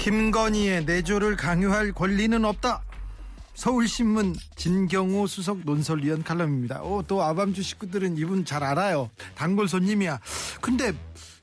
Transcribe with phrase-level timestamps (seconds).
[0.00, 2.82] 김건희의 내조를 강요할 권리는 없다.
[3.52, 6.82] 서울신문 진경호 수석 논설위원 칼럼입니다.
[6.82, 9.10] 오, 또 아밤주 식구들은 이분 잘 알아요.
[9.34, 10.18] 단골 손님이야.
[10.62, 10.94] 근데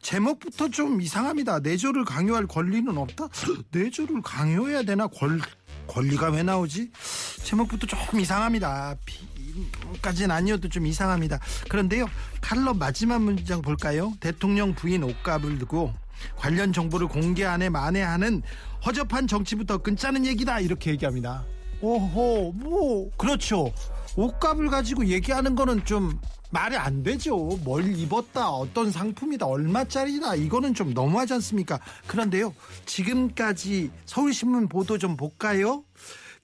[0.01, 1.59] 제목부터 좀 이상합니다.
[1.59, 3.27] 내조를 강요할 권리는 없다?
[3.69, 5.05] 내조를 강요해야 되나?
[5.05, 5.39] 권,
[5.85, 6.89] 권리가 왜 나오지?
[7.43, 8.95] 제목부터 좀 이상합니다.
[10.01, 11.39] 까지는 아니어도 좀 이상합니다.
[11.69, 12.07] 그런데요,
[12.41, 14.13] 칼럼 마지막 문장 볼까요?
[14.19, 15.93] 대통령 부인 옷값을 두고
[16.35, 18.41] 관련 정보를 공개 안에 만회하는
[18.85, 21.45] 허접한 정치부터 끊자는 얘기다 이렇게 얘기합니다.
[21.81, 23.71] 오호 뭐 그렇죠.
[24.15, 26.19] 옷값을 가지고 얘기하는 거는 좀
[26.49, 27.35] 말이 안 되죠.
[27.63, 31.79] 뭘 입었다, 어떤 상품이다, 얼마짜리다, 이거는 좀 너무하지 않습니까?
[32.07, 32.53] 그런데요,
[32.85, 35.83] 지금까지 서울신문 보도 좀 볼까요?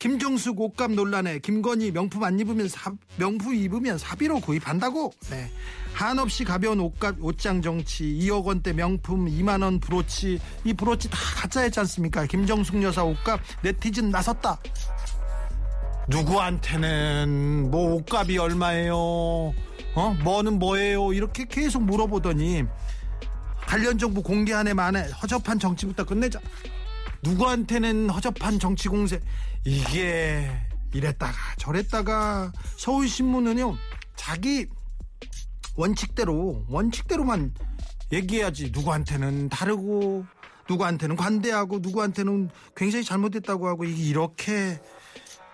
[0.04, 5.14] 김정숙 옷값 논란에 김건희 명품 안 입으면 사, 명품 입으면 사비로 구입한다고.
[5.30, 5.50] 네.
[5.94, 11.80] 한없이 가벼운 옷값 옷장 정치 2억 원대 명품 2만 원 브로치 이 브로치 다 가짜였지
[11.80, 12.26] 않습니까?
[12.26, 14.60] 김정숙 여사 옷값 네티즌 나섰다.
[16.10, 18.98] 누구한테는 뭐 옷값이 얼마예요?
[18.98, 20.18] 어?
[20.22, 21.14] 뭐는 뭐예요?
[21.14, 22.66] 이렇게 계속 물어보더니
[23.66, 26.42] 관련 정보 공개 안에 만에 허접한 정치부터 끝내자.
[27.24, 29.20] 누구한테는 허접한 정치 공세.
[29.66, 30.50] 이게
[30.94, 33.76] 이랬다가 저랬다가 서울신문은요
[34.16, 34.68] 자기
[35.76, 37.54] 원칙대로 원칙대로만
[38.12, 40.26] 얘기해야지 누구한테는 다르고
[40.70, 44.80] 누구한테는 관대하고 누구한테는 굉장히 잘못했다고 하고 이게 이렇게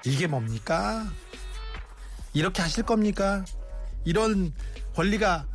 [0.06, 1.08] 이게 뭡니까?
[2.34, 3.46] 이렇게 하실 겁니까?
[4.06, 4.54] 이런
[4.96, 5.48] 권리가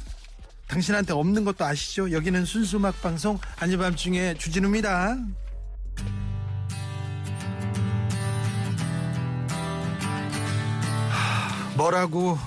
[0.69, 2.11] 당신한테 없는 것도 아시죠?
[2.11, 5.17] 여기는 순수 음악 방송 아니 밤중에 주진우입니다
[11.77, 12.39] 뭐라고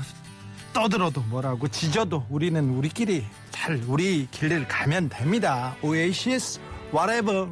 [0.74, 5.76] 떠들어도 뭐라고 지져도 우리는 우리끼리 잘 우리 길을 가면 됩니다.
[5.82, 6.62] 오에시스
[6.94, 7.50] whatever.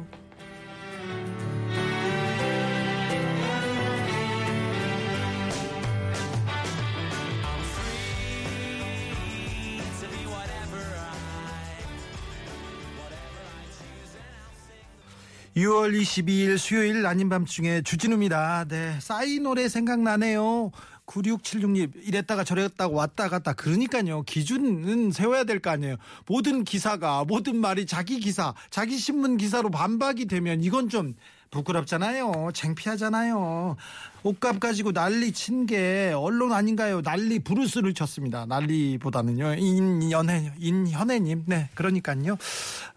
[15.56, 20.70] (6월 22일) 수요일 아닌 밤중에 주진우입니다 네 싸이 노래 생각나네요
[21.06, 23.52] 9676님 이랬다가 저랬다가 왔다 갔다.
[23.52, 24.22] 그러니까요.
[24.22, 25.96] 기준은 세워야 될 거 아니에요.
[26.26, 31.14] 모든 기사가 모든 말이 자기 기사 자기 신문 기사로 반박이 되면 이건 좀
[31.50, 32.50] 부끄럽잖아요.
[32.54, 33.76] 창피하잖아요.
[34.22, 37.00] 옷값 가지고 난리 친 게 언론 아닌가요?
[37.02, 38.44] 난리 부르스를 쳤습니다.
[38.46, 39.54] 난리보다는요.
[39.54, 41.44] 인연해 인현애님.
[41.46, 42.36] 네 그러니까요.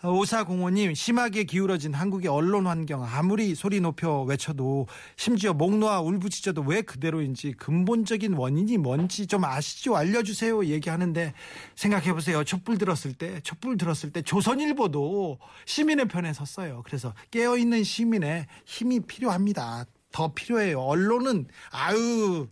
[0.04, 3.04] 오사공호님 심하게 기울어진 한국의 언론 환경.
[3.04, 4.88] 아무리 소리 높여 외쳐도
[5.18, 9.96] 심지어 목 놓아 울부짖어도 왜 그대로인지 근본적인 원인이 뭔지 좀 아시죠?
[9.96, 10.66] 알려주세요.
[10.66, 11.34] 얘기하는데
[11.76, 12.44] 생각해 보세요.
[12.44, 16.82] 촛불 들었을 때 촛불 들었을 때 조선일보도 시민의 편에 섰어요.
[16.86, 19.86] 그래서 깨어 있는 시민의 힘이 필요합니다.
[20.12, 20.82] 더 필요해요.
[20.82, 22.48] 언론은 아유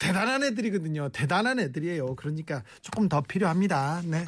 [0.00, 1.10] 대단한 애들이거든요.
[1.10, 2.16] 대단한 애들이에요.
[2.16, 4.00] 그러니까 조금 더 필요합니다.
[4.06, 4.24] 네.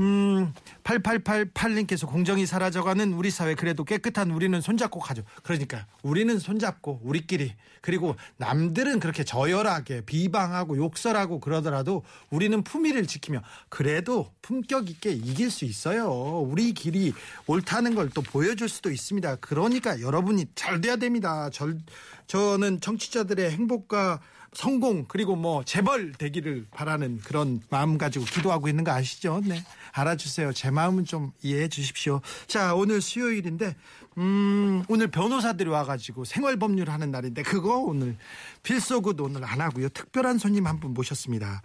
[0.00, 0.52] 음,
[0.82, 5.22] 8888님께서 공정이 사라져가는 우리 사회 그래도 깨끗한 우리는 손잡고 가죠.
[5.44, 14.32] 그러니까 우리는 손잡고 우리끼리 그리고 남들은 그렇게 저열하게 비방하고 욕설하고 그러더라도 우리는 품위를 지키며 그래도
[14.42, 16.10] 품격 있게 이길 수 있어요.
[16.10, 17.14] 우리 길이
[17.46, 19.36] 옳다는 걸 또 보여줄 수도 있습니다.
[19.36, 21.50] 그러니까 여러분이 잘 돼야 됩니다.
[21.50, 21.78] 절,
[22.26, 24.20] 저는 정치자들의 행복과
[24.56, 29.42] 성공 그리고 뭐 재벌 되기를 바라는 그런 마음 가지고 기도하고 있는 거 아시죠?
[29.44, 29.62] 네.
[29.92, 30.54] 알아주세요.
[30.54, 32.22] 제 마음은 좀 이해해 주십시오.
[32.46, 33.76] 자, 오늘 수요일인데
[34.16, 38.16] 음, 오늘 변호사들이 와 가지고 생활 법률 하는 날인데 그거 오늘
[38.62, 39.90] 필소굿 오늘 안 하고요.
[39.90, 41.62] 특별한 손님 한 분 모셨습니다.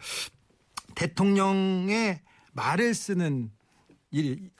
[0.95, 2.19] 대통령의
[2.51, 3.51] 말을 쓰는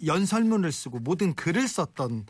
[0.06, 2.26] 연설문을 쓰고 모든 글을 썼던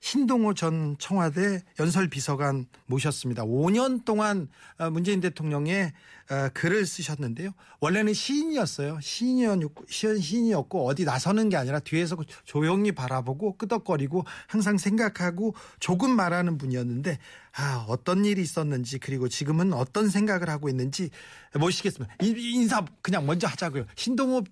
[0.00, 3.44] 신동호 전 청와대 연설비서관 모셨습니다.
[3.44, 4.48] 5년 동안
[4.78, 5.92] 어, 문재인 대통령의
[6.30, 7.50] 어, 글을 쓰셨는데요.
[7.80, 8.98] 원래는 시인이었어요.
[9.02, 17.18] 시인이었고, 시인이었고 어디 나서는 게 아니라 뒤에서 조용히 바라보고 끄덕거리고 항상 생각하고 조금 말하는 분이었는데
[17.56, 21.10] 아 어떤 일이 있었는지 그리고 지금은 어떤 생각을 하고 있는지
[21.58, 22.14] 모시겠습니다.
[22.22, 23.84] 인사 그냥 먼저 하자고요.
[23.96, 24.44] 신동호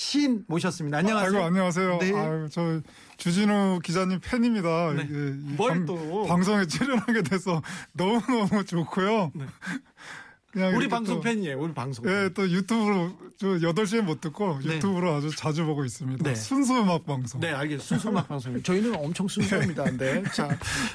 [0.00, 0.96] 시인 모셨습니다.
[0.96, 1.30] 안녕하세요.
[1.30, 1.98] 아이고, 안녕하세요.
[1.98, 2.14] 네.
[2.14, 2.80] 아유, 저
[3.18, 4.94] 주진우 기자님 팬입니다.
[4.94, 5.06] 네.
[5.10, 6.24] 예, 방, 또.
[6.24, 7.60] 방송에 출연하게 돼서
[7.92, 9.30] 너무너무 좋고요.
[10.50, 10.76] 그냥 네.
[10.76, 11.60] 우리 이렇게 방송 또, 팬이에요.
[11.60, 12.06] 우리 방송.
[12.06, 12.14] 팬.
[12.14, 14.76] 예, 또 유튜브로 저 8시에 못 듣고 네.
[14.76, 16.24] 유튜브로 아주 자주 보고 있습니다.
[16.24, 16.34] 네.
[16.34, 17.38] 순수 음악 방송.
[17.38, 17.84] 네, 알겠습니다.
[17.84, 18.60] 순수 음악 방송.
[18.64, 19.84] 저희는 엄청 순수합니다.
[19.98, 20.22] 네.
[20.32, 20.48] 자,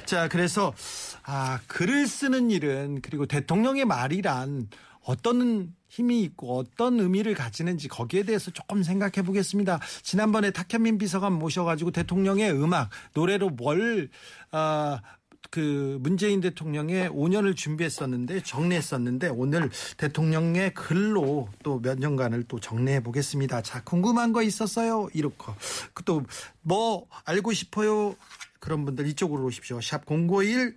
[0.04, 0.74] 자, 그래서,
[1.22, 4.66] 아, 글을 쓰는 일은, 그리고 대통령의 말이란
[5.06, 9.80] 어떤 힘이 있고 어떤 의미를 가지는지 거기에 대해서 조금 생각해 보겠습니다.
[10.02, 14.10] 지난번에 탁현민 비서관 모셔가지고 대통령의 음악, 노래로 뭘,
[14.50, 15.00] 아,
[15.50, 23.62] 그 문재인 대통령의 5년을 준비했었는데 정리했었는데 오늘 대통령의 글로 또 몇 년간을 또 정리해 보겠습니다.
[23.62, 25.08] 자 궁금한 거 있었어요?
[25.14, 25.36] 이렇게
[26.04, 26.22] 또
[26.62, 28.16] 뭐 알고 싶어요?
[28.58, 29.80] 그런 분들 이쪽으로 오십시오.
[29.80, 30.76] 샵 051,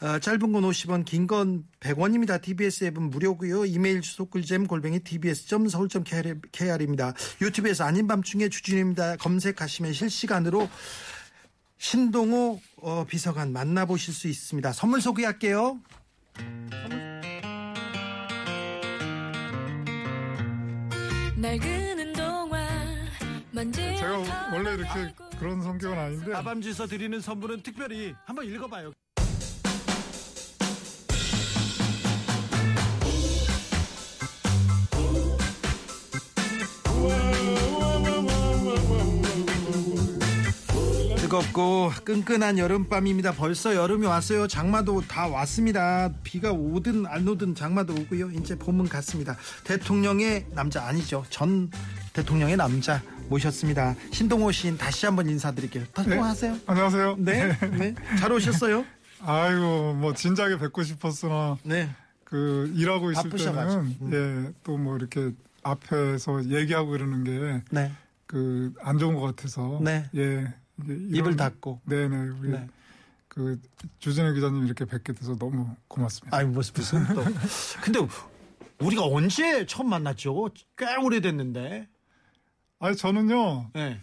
[0.00, 2.40] 어, 짧은 건 50원, 긴 건 100원입니다.
[2.40, 3.66] TBS 앱은 무료고요.
[3.66, 7.12] 이메일 주소 꿀잼 골뱅이 tbs.서울.kr입니다.
[7.42, 9.16] 유튜브에서 아닌 밤중에 주진입니다.
[9.16, 10.70] 검색하시면 실시간으로
[11.78, 14.72] 신동호 어, 비서관 만나보실 수 있습니다.
[14.72, 15.80] 선물 소개할게요.
[21.36, 22.66] 낡은 동화
[23.52, 28.92] 만지면 제가 원래 이렇게 그런 성격은 아닌데 아밤주에서 드리는 선물은 특별히 한번 읽어봐요.
[41.26, 43.32] 뜨겁고 끈끈한 여름밤입니다.
[43.32, 44.46] 벌써 여름이 왔어요.
[44.46, 46.12] 장마도 다 왔습니다.
[46.22, 48.30] 비가 오든 안 오든 장마도 오고요.
[48.30, 49.36] 이제 봄은 갔습니다.
[49.64, 51.24] 대통령의 남자 아니죠.
[51.28, 51.68] 전
[52.12, 53.96] 대통령의 남자 모셨습니다.
[54.12, 55.82] 신동호 시인 다시 한번 인사드릴게요.
[56.06, 56.14] 네.
[56.14, 56.56] 뭐 하세요?
[56.64, 57.16] 안녕하세요.
[57.18, 57.94] 네, 네.
[58.20, 58.84] 잘 오셨어요?
[59.20, 61.90] 아이고 뭐 진작에 뵙고 싶었으나 네.
[62.22, 63.82] 그 일하고 있을 바쁘셔가지고.
[63.82, 64.46] 때는 음.
[64.46, 65.32] 예, 또 뭐 이렇게
[65.64, 67.90] 앞에서 얘기하고 그러는 게 네.
[68.28, 70.08] 그안 좋은 것 같아서 네.
[70.14, 71.80] 예 입을 이런- 닫고.
[71.84, 72.66] 네네 우리 네.
[73.28, 73.60] 그
[73.98, 76.36] 주진우 기자님 이렇게 뵙게 돼서 너무 고맙습니다.
[76.36, 77.24] 아니 무슨 무슨 또.
[77.82, 78.00] 근데
[78.80, 80.48] 우리가 언제 처음 만났죠?
[80.76, 81.88] 꽤 오래됐는데.
[82.78, 84.00] 아니 저는요 네.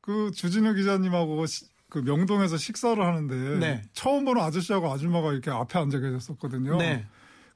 [0.00, 3.82] 그 주진우 기자님하고 시- 그 명동에서 식사를 하는데 네.
[3.92, 6.76] 처음 보는 아저씨하고 아줌마가 이렇게 앞에 앉아 계셨었거든요.
[6.78, 7.06] 네.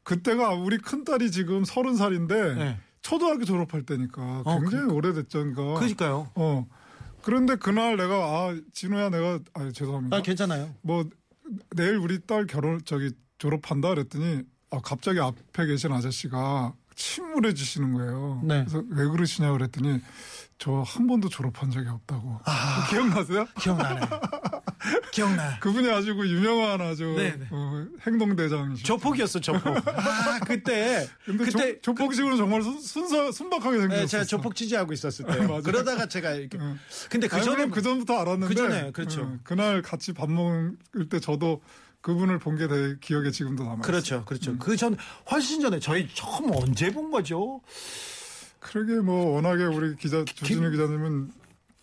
[0.04, 2.78] 그때가 우리 큰 딸이 지금 서른 살인데 네.
[3.02, 5.74] 초등학교 졸업할 때니까 어, 굉장히 오래됐죠, 그러니까.
[5.74, 6.30] 그러니까요.
[6.34, 6.66] 어.
[7.22, 10.16] 그런데 그날 내가 아 진우야 내가 아 죄송합니다.
[10.16, 10.74] 아 괜찮아요.
[10.82, 11.08] 뭐
[11.76, 18.40] 내일 우리 딸 결혼 저기 졸업한다 그랬더니 아 갑자기 앞에 계신 아저씨가 침울해 지시는 거예요.
[18.44, 18.64] 네.
[18.68, 20.00] 그래서 왜 그러시냐 그랬더니
[20.58, 22.40] 저 한 번도 졸업한 적이 없다고.
[22.44, 22.86] 아.
[22.90, 23.46] 기억나세요?
[23.58, 24.00] 기억나네.
[25.10, 25.58] 기억나.
[25.60, 27.46] 그분이 아주 그 유명한 아주 네, 네.
[27.50, 28.86] 어, 행동 대장이시죠.
[28.86, 29.76] 조폭이었어 조폭.
[29.88, 34.00] 아 그때 근데 그때 조, 폭식으로 정말 순, 순서 순박하게 생겼어요.
[34.02, 35.44] 네, 제가 조폭 취재하고 있었을 때요.
[35.48, 35.62] 맞아요.
[35.62, 36.58] 그러다가 제가 이렇게.
[36.60, 36.78] 응.
[37.08, 39.22] 근데 그 전에 그 전부터 알았는데 그 전에, 그렇죠.
[39.22, 40.76] 응, 그날 같이 밥 먹을
[41.08, 41.62] 때 저도
[42.02, 42.66] 그분을 본 게
[43.00, 43.86] 기억에 지금도 남아 있어요.
[43.86, 44.58] 그렇죠, 그렇죠.
[44.58, 44.96] 그전
[45.30, 47.60] 훨씬 전에 저희 처음 언제 본 거죠?
[48.58, 51.32] 그러게 뭐 워낙에 우리 기자 조진우 기자님은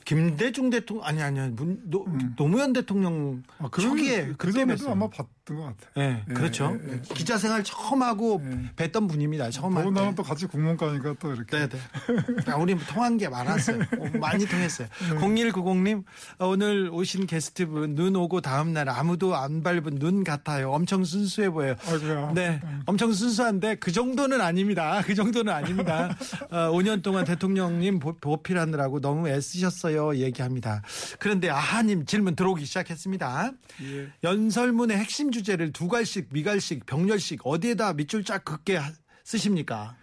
[0.05, 2.05] 김대중 대통령 아니 아니 문, 노,
[2.35, 4.89] 노무현 대통령 아, 그 초기에 그 전에도.
[4.91, 5.89] 아마 봤던 것 같아요.
[5.95, 6.77] 네, 예, 그렇죠.
[6.87, 7.01] 예, 예.
[7.13, 8.71] 기자 생활 처음 하고 예.
[8.89, 9.49] 뵀던 분입니다.
[9.49, 10.15] 처음 더군다나 때.
[10.15, 12.51] 또 같이 국문과니까 또 이렇게 네, 네.
[12.59, 13.79] 우리 통한 게 많았어요.
[13.81, 14.87] 어, 많이 통했어요.
[15.19, 16.03] 0190님,
[16.39, 20.71] 어, 오늘 오신 게스트분, 눈 오고 다음날 아무도 안 밟은 눈 같아요.
[20.71, 21.75] 엄청 순수해 보여요.
[21.87, 22.31] 아이고야.
[22.33, 25.01] 네, 엄청 순수한데 그 정도는 아닙니다.
[25.05, 26.15] 그 정도는 아닙니다.
[26.49, 30.17] 어, 5년 동안 대통령님 보- 보필하느라고 너무 애쓰셨어요.
[30.17, 30.81] 얘기합니다.
[31.19, 33.51] 그런데 아하님 질문 들어오기 시작했습니다.
[33.83, 34.07] 예.
[34.23, 38.91] 연설문의 핵심 주 제를 두 갈씩, 미갈씩, 병렬씩 어디에다 밑줄 쫙 긋게 하-
[39.23, 39.95] 쓰십니까?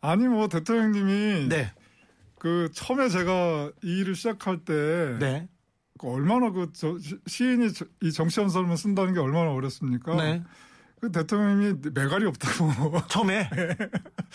[0.00, 1.72] 아니 뭐 대통령님이 네,
[2.38, 5.48] 그 처음에 제가 이 일을 시작할 때 네,
[5.98, 10.14] 그 얼마나 그 시- 시인이 저- 이 정치연설문 쓴다는 게 얼마나 어렵습니까?
[10.16, 10.42] 네.
[11.00, 13.00] 그 대통령이 매갈이 없다고.
[13.08, 13.48] 처음에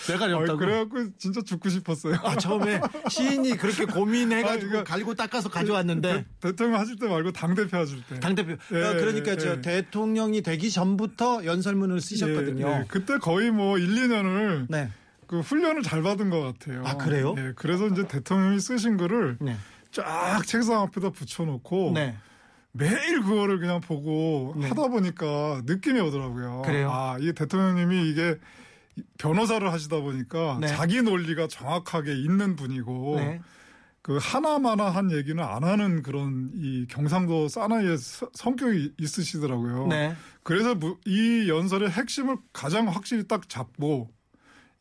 [0.08, 0.58] 내가 아, 없다고.
[0.60, 2.16] 그래갖고 진짜 죽고 싶었어요.
[2.24, 2.80] 아, 처음에
[3.10, 7.78] 시인이 그렇게 고민해가지고 아, 이거- 갈고 닦아서 가져왔는데 대, 통령 하실 때 말고 당 대표
[7.78, 8.20] 하실 때.
[8.20, 9.62] 당대표 예, 어, 그러니까 예, 저 예.
[9.62, 12.68] 대통령이 되기 전부터 연설문을 쓰셨거든요.
[12.68, 12.86] 예, 예.
[12.88, 14.90] 그때 거의 뭐 1, 2년을 네,
[15.28, 16.84] 그 훈련을 잘 받은 것 같아요.
[16.86, 17.36] 아, 그래요?
[17.38, 19.58] 예, 그래서 이제 대통령이 쓰신 글을 네,
[19.92, 22.16] 쫙 책상 앞에다 붙여놓고 네.
[22.74, 24.68] 매일 그거를 그냥 보고 네.
[24.68, 26.64] 하다 보니까 느낌이 오더라고요.
[26.66, 26.90] 그래요?
[26.92, 28.38] 아, 이 대통령님이 이게
[29.20, 30.68] 변호사를 하시다 보니까 네.
[30.68, 33.42] 자기 논리가 정확하게 있는 분이고 네.
[34.02, 39.88] 그 하나마나 한 얘기는 안 하는 그런 이 경상도 사나이의 서- 성격이 있으시더라고요.
[39.88, 40.16] 네.
[40.42, 44.12] 그래서 무- 이 연설의 핵심을 가장 확실히 딱 잡고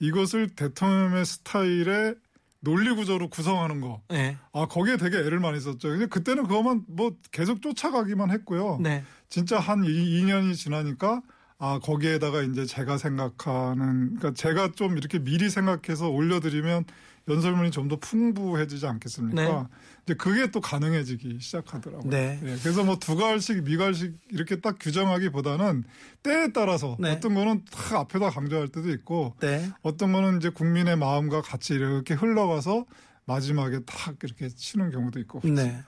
[0.01, 2.15] 이것을 대통령의 스타일에
[2.63, 4.01] 논리 구조로 구성하는 거.
[4.09, 4.39] 네.
[4.53, 5.89] 아, 거기에 되게 애를 많이 썼죠.
[5.89, 8.79] 근데 그때는 그것만 뭐 계속 쫓아가기만 했고요.
[8.81, 9.05] 네.
[9.29, 11.23] 진짜 한 2, 년이 지나니까
[11.59, 16.85] 아, 거기에다가 이제 제가 생각하는, 그러니까 제가 좀 이렇게 미리 생각해서 올려드리면
[17.29, 19.43] 연설문이 좀 더 풍부해지지 않겠습니까?
[19.43, 19.65] 네.
[20.05, 22.11] 이제 그게 또 가능해지기 시작하더라고요.
[22.11, 22.41] 네.
[22.43, 25.85] 예, 그래서 뭐 두 갈씩, 미갈씩 이렇게 딱 규정하기보다는
[26.23, 27.13] 때에 따라서 네.
[27.13, 29.71] 어떤 거는 딱 앞에다 강조할 때도 있고 네.
[29.83, 32.87] 어떤 거는 이제 국민의 마음과 같이 이렇게 흘러가서
[33.25, 35.41] 마지막에 딱 이렇게 치는 경우도 있고.
[35.45, 35.81] 네.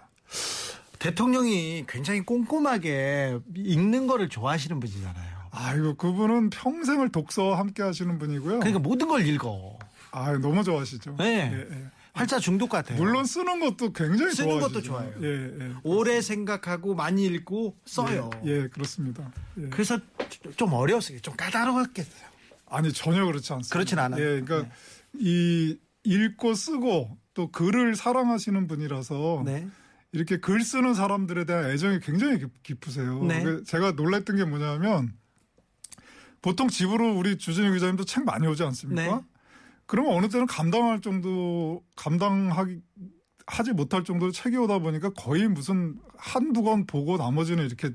[0.99, 5.35] 대통령이 굉장히 꼼꼼하게 읽는 거를 좋아하시는 분이잖아요.
[5.50, 8.61] 아이고, 그분은 평생을 독서와 함께 하시는 분이고요.
[8.61, 9.79] 그러니까 모든 걸 읽어.
[10.16, 11.16] 아, 너무 좋아하시죠.
[11.18, 11.50] 네.
[11.52, 11.90] 예, 예.
[12.12, 12.97] 활자 중독 같아요.
[12.97, 14.68] 물론 쓰는 것도 굉장히 쓰는 좋아하시죠.
[14.73, 15.12] 것도 좋아요.
[15.23, 15.73] 예, 예.
[15.83, 18.30] 오래 생각하고 많이 읽고 써요.
[18.47, 19.33] 예, 예, 그렇습니다.
[19.59, 19.68] 예.
[19.71, 19.99] 그래서
[20.56, 21.18] 좀 어려웠어요.
[21.21, 22.25] 좀 까다로웠겠어요.
[22.66, 23.73] 아니 전혀 그렇지 않습니다.
[23.73, 24.21] 그렇진 않아요.
[24.25, 24.37] 네.
[24.37, 24.73] 예, 그러니까
[25.18, 29.66] 이 읽고 쓰고 또 글을 사랑하시는 분이라서 네.
[30.12, 33.25] 이렇게 글 쓰는 사람들에 대한 애정이 굉장히 깊- 깊으세요.
[33.25, 33.42] 네.
[33.42, 35.12] 그 제가 놀랬던 게 뭐냐면
[36.42, 39.23] 보통 집으로 우리 주진우 기자님도 책 많이 오지 않습니까?
[39.85, 39.87] 네.
[39.87, 42.81] 그러면 어느 때는 감당할 정도 감당하기
[43.47, 47.91] 하지 못할 정도로 책이 오다 보니까 거의 무슨 한두 권 보고 나머지는 이렇게,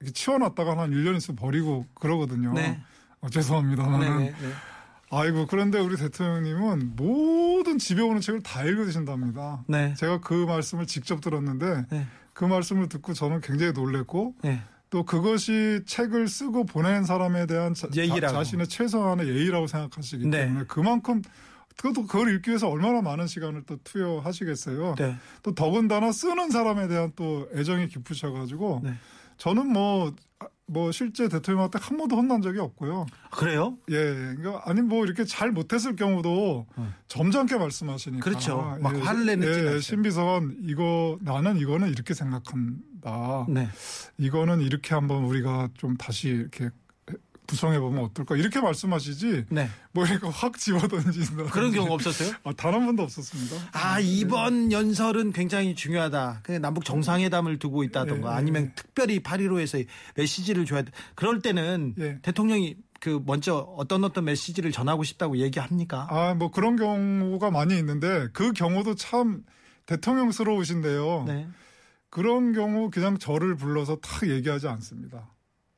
[0.00, 2.52] 이렇게 치워놨다가 한 1년 있어 버리고 그러거든요.
[2.52, 2.80] 네.
[3.20, 4.00] 어, 죄송합니다만.
[4.00, 4.52] 네, 네, 네.
[5.10, 9.64] 아이고 그런데 우리 대통령님은 모든 집에 오는 책을 다 읽으신답니다.
[9.68, 9.94] 네.
[9.94, 12.06] 제가 그 말씀을 직접 들었는데 네.
[12.32, 14.60] 그 말씀을 듣고 저는 굉장히 놀랬고 네.
[14.94, 17.88] 또 그것이 책을 쓰고 보낸 사람에 대한 자.
[18.44, 20.46] 신의 최소한의 예의라고 생각하시기 네.
[20.46, 21.20] 때문에 그만큼
[21.76, 24.94] 그것도 그걸 읽기 위해서 얼마나 많은 시간을 또 투여하시겠어요.
[24.96, 25.16] 네.
[25.42, 28.94] 또 더군다나 쓰는 사람에 대한 또 애정이 깊으셔가지고 네.
[29.36, 30.14] 저는 뭐,
[30.66, 33.06] 뭐 실제 대통령한테 한 번도 혼난 적이 없고요.
[33.32, 33.76] 그래요?
[33.90, 36.66] 예, 그러니까 아니 뭐 이렇게 잘 못했을 경우도
[37.08, 38.20] 점잖게 말씀하시니까.
[38.20, 38.24] 어.
[38.24, 38.78] 그렇죠.
[38.80, 39.80] 막 화를 내는 찌 예.
[39.80, 43.46] 신비서관 이거 나는 이거는 이렇게 생각한 다.
[43.48, 43.68] 네.
[44.18, 46.70] 이거는 이렇게 한번 우리가 좀 다시 이렇게
[47.46, 49.46] 구성해 보면 어떨까 이렇게 말씀하시지.
[49.50, 49.68] 네.
[49.92, 51.44] 뭐 이렇게 확 집어던진다.
[51.52, 52.32] 그런 경우 없었어요?
[52.42, 53.56] 아, 단 한 번도 없었습니다.
[53.72, 56.40] 아, 이번 연설은 굉장히 중요하다.
[56.42, 58.72] 그냥 남북 정상회담을 두고 있다던가 예, 아니면 예.
[58.74, 60.90] 특별히 8.15에서 메시지를 줘야 돼.
[61.14, 62.18] 그럴 때는 예.
[62.22, 66.06] 대통령이 그 먼저 어떤 어떤 메시지를 전하고 싶다고 얘기합니까?
[66.10, 69.44] 아, 뭐 그런 경우가 많이 있는데 그 경우도 참
[69.84, 71.26] 대통령스러우신데요.
[72.14, 72.22] 네.
[72.22, 75.30] 그런 경우 그냥 저를 불러서 탁 얘기하지 않습니다.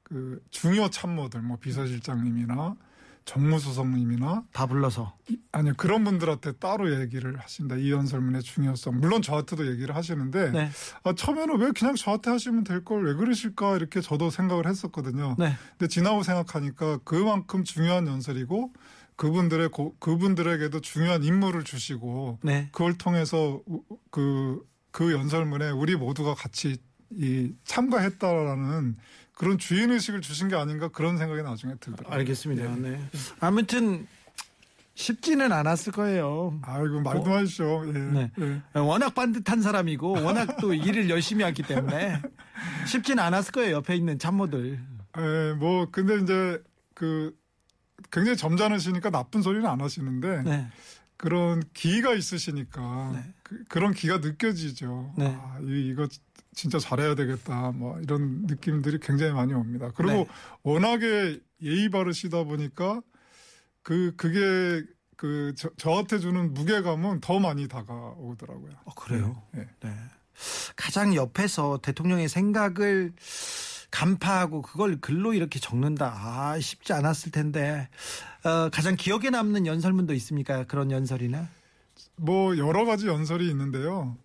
[0.02, 2.76] 그 중요 참모들 뭐 비서실장님이나
[3.25, 5.16] 정무수석님이나 다 불러서.
[5.50, 7.76] 아니 그런 분들한테 따로 얘기를 하신다.
[7.76, 9.00] 이 연설문의 중요성.
[9.00, 10.71] 물론 저한테도 얘기를 하시는데 네.
[11.02, 15.35] 아, 처음에는 왜 그냥 저한테 하시면 될 걸 왜 그러실까 이렇게 저도 생각을 했었거든요.
[15.38, 15.55] 네.
[15.76, 18.73] 근데 지나고 생각하니까 그만큼 중요한 연설이고
[19.16, 22.69] 그분들의 고- 그분들에게도 중요한 임무를 주시고 네.
[22.71, 24.62] 그걸 통해서 우- 그,
[24.96, 26.78] 그 연설문에 우리 모두가 같이
[27.10, 28.96] 이 참가했다라는
[29.34, 32.18] 그런 주인 의식을 주신 게 아닌가 그런 생각이 나중에 들더라고요.
[32.18, 32.74] 알겠습니다.
[32.76, 33.06] 네.
[33.38, 34.06] 아무튼
[34.94, 36.58] 쉽지는 않았을 거예요.
[36.62, 37.86] 아이고, 말도 마십시오.
[37.88, 37.92] 예.
[37.92, 38.30] 네.
[38.38, 38.78] 예.
[38.78, 42.22] 워낙 반듯한 사람이고 워낙 또 일을 열심히 했기 때문에
[42.88, 43.76] 쉽지는 않았을 거예요.
[43.76, 44.80] 옆에 있는 참모들.
[45.18, 46.62] 예, 뭐, 근데 이제
[46.94, 47.36] 그
[48.10, 50.66] 굉장히 점잖으시니까 나쁜 소리는 안 하시는데 네.
[51.16, 53.35] 그런 기가 있으시니까 네.
[53.68, 55.14] 그, 런 기가 느껴지죠.
[55.16, 55.37] 네.
[55.38, 56.06] 아, 이, 이거
[56.54, 57.73] 진짜 잘해야 되겠다.
[57.73, 59.92] 뭐 이런 느낌들이 굉장히 많이 옵니다.
[59.94, 60.26] 그리고 네.
[60.62, 63.02] 워낙에 예의 바르시다 보니까
[63.82, 64.85] 그 그게
[65.16, 68.73] 그 저, 저한테 주는 무게감은 더 많이 다가오더라고요.
[68.85, 69.42] 어, 그래요?
[69.52, 69.66] 네.
[69.80, 69.90] 네.
[70.76, 73.14] 가장 옆에서 대통령의 생각을
[73.90, 76.12] 간파하고 그걸 글로 이렇게 적는다.
[76.14, 77.88] 아, 쉽지 않았을 텐데.
[78.45, 80.64] 어, 가장 기억에 남는 연설문도 있습니까?
[80.64, 81.49] 그런 연설이나?
[82.16, 84.16] 뭐 여러 가지 연설이 있는데요.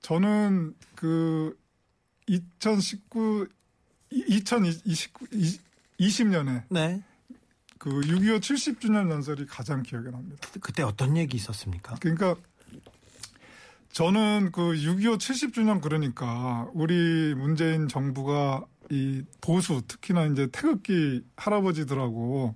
[0.00, 1.56] 저는 그
[2.26, 3.48] 2019
[4.10, 5.26] 2029
[6.00, 7.02] 20년에 네.
[7.78, 10.48] 그6.25 70주년 연설이 가장 기억에 납니다.
[10.60, 11.96] 그때 어떤 얘기 있었습니까?
[12.00, 12.36] 그러니까
[13.92, 22.54] 저는 그 6.25 70주년 그러니까 우리 문재인 정부가 이 보수 특히나 이제 태극기 할아버지들하고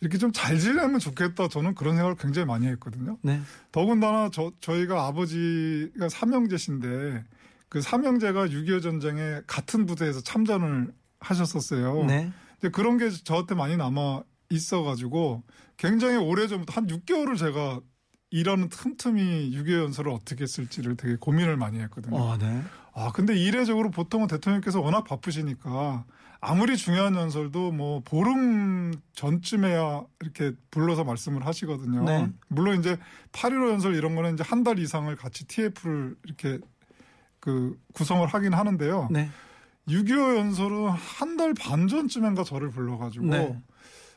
[0.00, 3.18] 이렇게 좀 잘 지내면 좋겠다 저는 그런 생각을 굉장히 많이 했거든요.
[3.22, 3.40] 네.
[3.72, 7.24] 더군다나 저, 저희가 아버지가 삼형제신데
[7.68, 12.04] 그 삼형제가 6.25 전쟁에 같은 부대에서 참전을 하셨었어요.
[12.04, 12.32] 네.
[12.58, 15.42] 이제 그런 게 저한테 많이 남아 있어가지고
[15.76, 17.80] 굉장히 오래 전부터 한 6개월을 제가
[18.30, 22.16] 일하는 틈틈이 6.25 연설을 어떻게 쓸지를 되게 고민을 많이 했거든요.
[22.16, 22.62] 어, 네.
[22.94, 26.04] 아, 근데 이례적으로 보통은 대통령께서 워낙 바쁘시니까
[26.40, 32.04] 아무리 중요한 연설도 뭐 보름 전쯤에야 이렇게 불러서 말씀을 하시거든요.
[32.04, 32.28] 네.
[32.48, 32.96] 물론 이제
[33.32, 36.58] 8.15 연설 이런 거는 이제 한 달 이상을 같이 TF를 이렇게
[37.40, 39.08] 그 구성을 하긴 하는데요.
[39.10, 39.30] 네.
[39.88, 43.56] 6.25 연설은 한 달 반 전쯤인가 저를 불러가지고 네.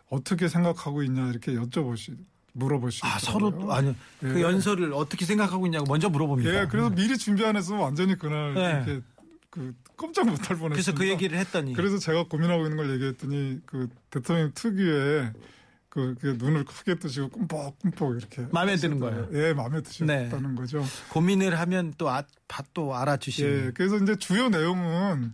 [0.09, 2.17] 어떻게 생각하고 있냐 이렇게 여쭤보시,
[2.59, 3.07] 물어보시고.
[3.07, 4.41] 아, 서로 아니 그 예.
[4.43, 6.49] 연설을 어떻게 생각하고 있냐고 먼저 물어봅니다.
[6.61, 8.83] 예, 그래서 미리 준비 안 했으면 완전히 그날 네.
[8.85, 9.01] 이렇게
[9.49, 10.69] 그 깜짝 못할 뻔했어요.
[10.69, 15.33] 그래서 그 얘기를 했더니 그래서 제가 고민하고 있는 걸 얘기했더니 그 대통령 특유의
[15.89, 19.29] 그, 그 눈을 크게 뜨시고 끔뻑끔뻑 이렇게 마음에 드는 하시더라고요.
[19.31, 19.47] 거예요.
[19.47, 20.85] 예, 마음에 드셨다는 거죠.
[21.09, 23.65] 고민을 하면 또 아, 바- 또 알아주시는.
[23.67, 25.33] 예, 그래서 이제 주요 내용은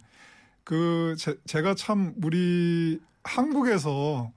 [0.64, 4.32] 그 제, 제가 참 우리 한국에서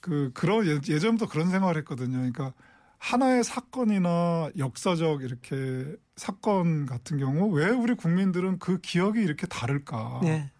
[0.00, 2.16] 그 그런 예- 예전부터 그런 생각을 했거든요.
[2.16, 2.52] 그러니까
[2.98, 10.20] 하나의 사건이나 역사적 이렇게 사건 같은 경우 왜 우리 국민들은 그 기억이 이렇게 다를까?
[10.22, 10.50] 네.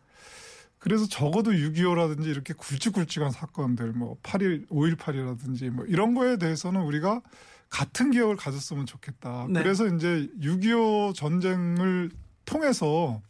[0.79, 7.21] 그래서 적어도 6.25라든지 이렇게 굵직굵직한 사건들, 뭐 8일, 5.18이라든지 뭐 이런 거에 대해서는 우리가
[7.69, 9.47] 같은 기억을 가졌으면 좋겠다.
[9.51, 9.63] 네.
[9.63, 12.11] 그래서 이제 6.25 전쟁을
[12.47, 13.21] 통해서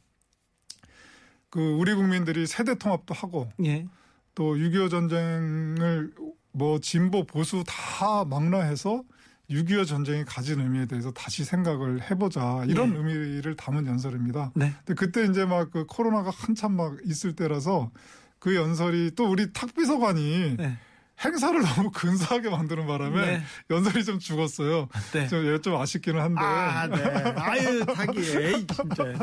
[1.50, 3.86] 그 우리 국민들이 세대 통합도 하고 예.
[4.34, 6.12] 또 6.25 전쟁을
[6.52, 9.02] 뭐 진보 보수 다 망라해서
[9.50, 12.98] 6.25 전쟁이 가진 의미에 대해서 다시 생각을 해보자 이런 네.
[12.98, 14.52] 의미를 담은 연설입니다.
[14.54, 14.72] 네.
[14.84, 17.90] 근데 그때 이제 막 그 코로나가 한참 막 있을 때라서
[18.38, 20.78] 그 연설이 또 우리 탁 비서관이 네.
[21.22, 23.42] 행사를 너무 근사하게 만드는 바람에 네.
[23.70, 24.88] 연설이 좀 죽었어요.
[25.12, 25.28] 네.
[25.28, 26.96] 좀, 얘좀 아쉽기는 한데 아, 네.
[27.36, 28.20] 아유, 타기.
[28.20, 29.04] 에이, 진짜.
[29.04, 29.14] 네.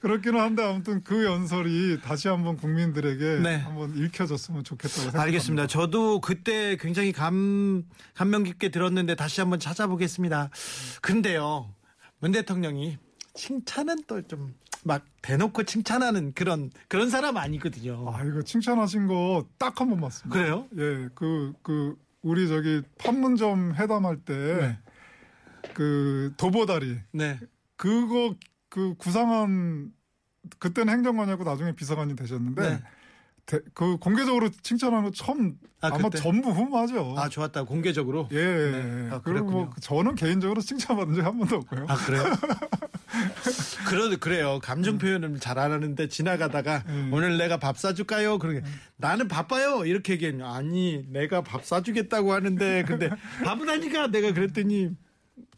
[0.00, 3.56] 그렇기는 한데 아무튼 그 연설이 다시 한번 국민들에게 네.
[3.56, 5.22] 한번 읽혀졌으면 좋겠다고 생각합니다.
[5.22, 5.66] 알겠습니다.
[5.66, 10.50] 저도 그때 굉장히 감, 감명 깊게 들었는데 다시 한번 찾아보겠습니다.
[11.02, 11.74] 근데요,
[12.20, 12.98] 문 대통령이
[13.34, 18.10] 칭찬은 또 좀 막 대놓고 칭찬하는 그런, 그런 사람 아니거든요.
[18.14, 20.38] 아 이거 칭찬하신 거 딱 한번 맞습니다.
[20.38, 20.66] 그래요?
[20.76, 24.78] 예, 그, 그, 우리 저기 판문점 회담할 때,
[25.74, 27.38] 그 도보다리, 네.
[27.76, 28.34] 그거,
[28.68, 29.92] 그 구상한,
[30.58, 32.82] 그때는 행정관이었고 나중에 비서관이 되셨는데, 네.
[33.50, 36.18] 대- 그 공개적으로 칭찬하는 거 처음, 아, 아, 마 그때?
[36.18, 37.14] 전무후무하죠.
[37.18, 37.64] 아, 좋았다.
[37.64, 38.28] 공개적으로.
[38.30, 38.70] 예, 예.
[38.70, 39.08] 네.
[39.10, 39.70] 아, 그리고 뭐.
[39.80, 41.86] 저는 개인적으로 칭찬받은 적이 한 번도 없고요.
[41.88, 42.22] 아, 그래요?
[43.88, 44.60] 그러, 그래요.
[44.62, 47.10] 감정 표현을 잘 안 하는데 지나가다가 음.
[47.12, 48.38] 오늘 내가 밥 사줄까요?
[48.38, 48.62] 그러게
[48.96, 49.84] 나는 바빠요.
[49.84, 50.48] 이렇게 얘기했냐.
[50.48, 53.10] 아니, 내가 밥 사주겠다고 하는데 근데
[53.44, 54.90] 하니까 내가 그랬더니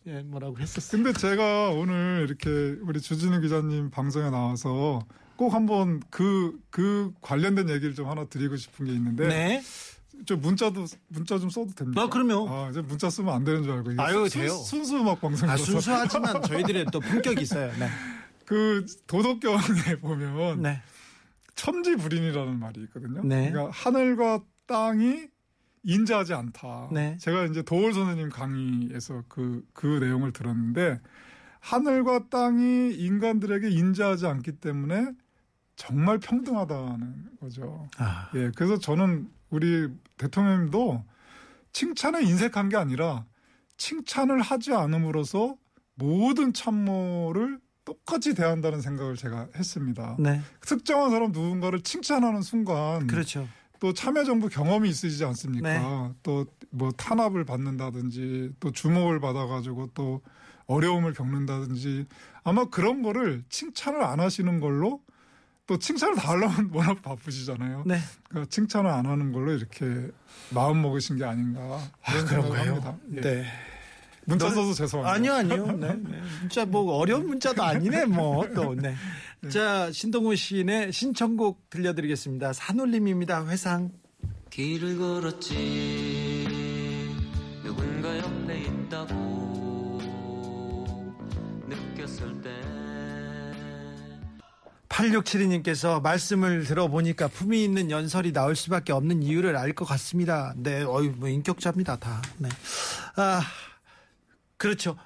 [0.06, 1.02] 예, 뭐라고 했었어요.
[1.02, 2.50] 근데 제가 오늘 이렇게
[2.82, 5.00] 우리 주진우 기자님 방송에 나와서
[5.36, 9.62] 꼭 한번 그, 그 관련된 얘기를 좀 하나 드리고 싶은 게 있는데, 네.
[10.26, 12.02] 저 문자도 문자 좀 써도 됩니까?
[12.02, 12.48] 아, 그럼요.
[12.48, 13.90] 아, 이제 문자 쓰면 안 되는 줄 알고.
[14.00, 14.50] 아유, 순- 돼요.
[14.52, 15.62] 순수 음악 방송이라서.
[15.62, 17.72] 아, 순수하지만 저희들의 또 품격이 있어요.
[17.78, 17.88] 네.
[18.46, 20.82] 그 도덕경에 보면 네.
[21.54, 23.22] 천지불인이라는 말이 있거든요.
[23.24, 23.50] 네.
[23.50, 25.26] 그러니까 하늘과 땅이
[25.84, 26.90] 인자하지 않다.
[26.92, 27.16] 네.
[27.20, 31.00] 제가 이제 도월 선생님 강의에서 그, 그 내용을 들었는데
[31.60, 35.10] 하늘과 땅이 인간들에게 인자하지 않기 때문에
[35.76, 37.88] 정말 평등하다는 거죠.
[37.98, 41.04] 아, 예, 그래서 저는 우리 대통령님도
[41.72, 43.24] 칭찬에 인색한 게 아니라
[43.76, 45.56] 칭찬을 하지 않음으로써
[45.94, 50.16] 모든 참모를 똑같이 대한다는 생각을 제가 했습니다.
[50.18, 50.40] 네.
[50.60, 53.48] 특정한 사람 누군가를 칭찬하는 순간 그렇죠.
[53.80, 55.68] 또 참여정부 경험이 있으시지 않습니까?
[55.68, 56.14] 네.
[56.22, 60.22] 또뭐 탄압을 받는다든지 또 주목을 받아가지고 또
[60.66, 62.06] 어려움을 겪는다든지
[62.44, 65.02] 아마 그런 거를 칭찬을 안 하시는 걸로
[65.66, 67.84] 또 칭찬을 다 하려면 워낙 바쁘시잖아요.
[67.86, 67.98] 네.
[68.28, 70.08] 그러니까 칭찬을 안 하는 걸로 이렇게
[70.50, 71.60] 마음 먹으신 게 아닌가
[72.02, 72.70] 아, 그런 그런가요?
[72.74, 72.96] 합니다.
[73.16, 73.20] 예.
[73.20, 73.44] 네.
[74.24, 75.14] 문자 너는- 써서 죄송합니다.
[75.14, 75.66] 아니요, 아니요.
[75.78, 76.22] 네, 네.
[76.40, 78.74] 진짜 뭐 어려운 문자도 아니네, 뭐 또.
[78.74, 78.94] 네.
[79.50, 82.52] 자, 신동훈 시인의 신청곡 들려드리겠습니다.
[82.52, 83.46] 산울림입니다.
[83.48, 83.90] 회상.
[84.50, 86.11] 길을 걸었지
[95.02, 100.52] 8672님께서 말씀을 들어보니까 품위 있는 연설이 나올 수밖에 없는 이유를 알 것 같습니다.
[100.56, 102.20] 네, 어유 뭐 인격자입니다, 다.
[102.38, 102.48] 네.
[103.16, 103.40] 아,
[104.58, 104.96] 그렇죠.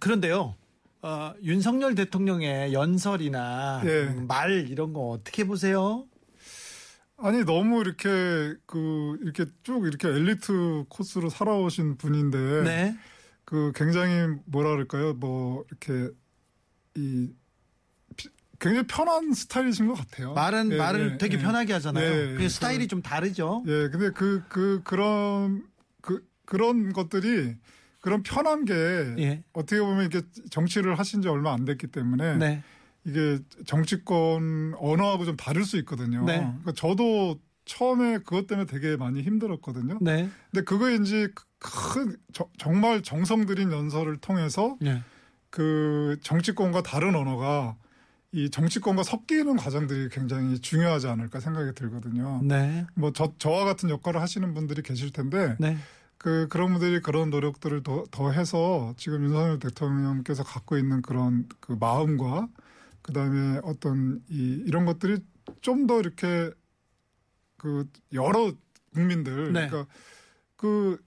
[0.00, 0.54] 그런데요.
[1.02, 3.88] 어, 윤석열 대통령의 연설이나 예.
[4.08, 6.06] 음, 말 이런 거 어떻게 보세요?
[7.18, 8.08] 아니 너무 이렇게
[8.66, 12.96] 그 이렇게 쭉 이렇게 엘리트 코스로 살아오신 분인데 네.
[13.44, 15.12] 그 굉장히 뭐라 그럴까요?
[15.12, 16.10] 뭐 이렇게
[16.96, 17.43] 이 피-
[18.64, 20.32] 굉장히 편한 스타일이신 것 같아요.
[20.32, 21.42] 말은 예, 말을 예, 되게 예.
[21.42, 22.04] 편하게 하잖아요.
[22.04, 22.48] 예, 그 예.
[22.48, 23.62] 스타일이 좀 다르죠.
[23.66, 25.64] 예, 근데 그그 그런
[26.00, 27.56] 그 그런 것들이
[28.00, 28.72] 그런 편한 게
[29.18, 29.44] 예.
[29.52, 32.62] 어떻게 보면 이게 정치를 하신 지 얼마 안 됐기 때문에 네.
[33.04, 36.24] 이게 정치권 언어하고 좀 다를 수 있거든요.
[36.24, 36.38] 네.
[36.38, 39.98] 그러니까 저도 처음에 그것 때문에 되게 많이 힘들었거든요.
[40.00, 40.30] 네.
[40.50, 45.02] 근데 그거인지 큰 저- 정말 정성 들인 연설을 통해서 네.
[45.50, 47.76] 그 정치권과 다른 언어가
[48.34, 52.40] 이 정치권과 섞이는 과정들이 굉장히 중요하지 않을까 생각이 들거든요.
[52.42, 52.84] 네.
[52.94, 55.78] 뭐 저, 저와 같은 역할을 하시는 분들이 계실 텐데 네.
[56.18, 61.76] 그 그런 분들이 그런 노력들을 더, 더 해서 지금 윤석열 대통령께서 갖고 있는 그런 그
[61.78, 62.48] 마음과
[63.02, 65.18] 그 다음에 어떤 이 이런 것들이
[65.60, 66.50] 좀 더 이렇게
[67.56, 68.52] 그 여러
[68.92, 69.68] 국민들 네.
[69.68, 69.86] 그러니까
[70.56, 70.98] 그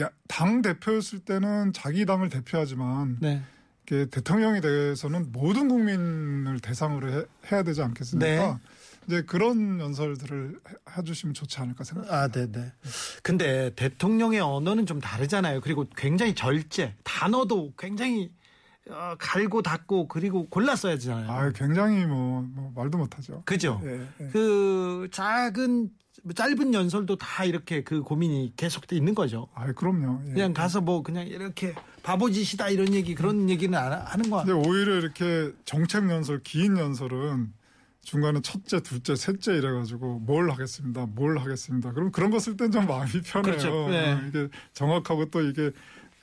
[0.00, 3.42] 야, 당 대표였을 때는 자기 당을 대표하지만 네.
[3.86, 8.26] 대통령이 돼서는 모든 국민을 대상으로 해, 해야 되지 않겠습니까?
[8.28, 8.58] 네.
[9.06, 12.22] 이제 그런 연설들을 해- 해주시면 좋지 않을까 생각합니다.
[12.22, 12.72] 아, 네, 네.
[13.22, 15.60] 근데 대통령의 언어는 좀 다르잖아요.
[15.60, 18.32] 그리고 굉장히 절제, 단어도 굉장히
[18.88, 21.28] 어, 갈고 닦고 그리고 골라 써야 되잖아요.
[21.30, 23.42] 아, 굉장히 뭐, 뭐 말도 못하죠.
[23.44, 23.80] 그죠?
[23.84, 24.28] 예, 예.
[24.32, 25.90] 그 작은
[26.34, 29.48] 짧은 연설도 다 이렇게 그 고민이 계속돼 있는 거죠.
[29.54, 30.20] 아, 그럼요.
[30.28, 30.32] 예.
[30.32, 34.38] 그냥 가서 뭐 그냥 이렇게 바보짓이다 이런 얘기 그런 얘기는 안 하는 거.
[34.44, 37.52] 근데 오히려 이렇게 정책 연설, 긴 연설은
[38.02, 41.92] 중간에 첫째, 둘째, 셋째 이래가지고 뭘 하겠습니다, 뭘 하겠습니다.
[41.92, 43.42] 그럼 그런 거 쓸 땐 좀 마음이 편해요.
[43.42, 43.88] 그렇죠.
[43.88, 44.12] 네.
[44.12, 45.72] 어, 이게 정확하고 또 이게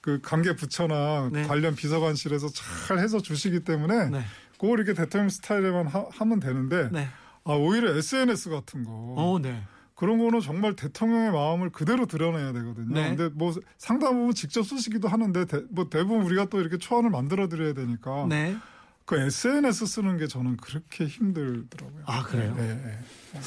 [0.02, 1.44] 그 관계 부처나 네.
[1.44, 4.22] 관련 비서관실에서 잘 해서 주시기 때문에 네.
[4.58, 7.08] 그걸 이렇게 대통령 스타일에만 하, 면 되는데 네.
[7.46, 9.62] 아, 오히려 SNS 같은 거 어, 네.
[10.04, 12.94] 그런 거는 정말 대통령의 마음을 그대로 드러내야 되거든요.
[12.94, 13.16] 네.
[13.16, 17.48] 근데 뭐 상당 부분 직접 쓰시기도 하는데 대, 뭐 대부분 우리가 또 이렇게 초안을 만들어
[17.48, 18.58] 드려야 되니까 네.
[19.06, 22.04] 그 SNS 쓰는 게 저는 그렇게 힘들더라고요.
[22.06, 22.54] 아, 그래요?
[22.60, 23.40] 예, 예.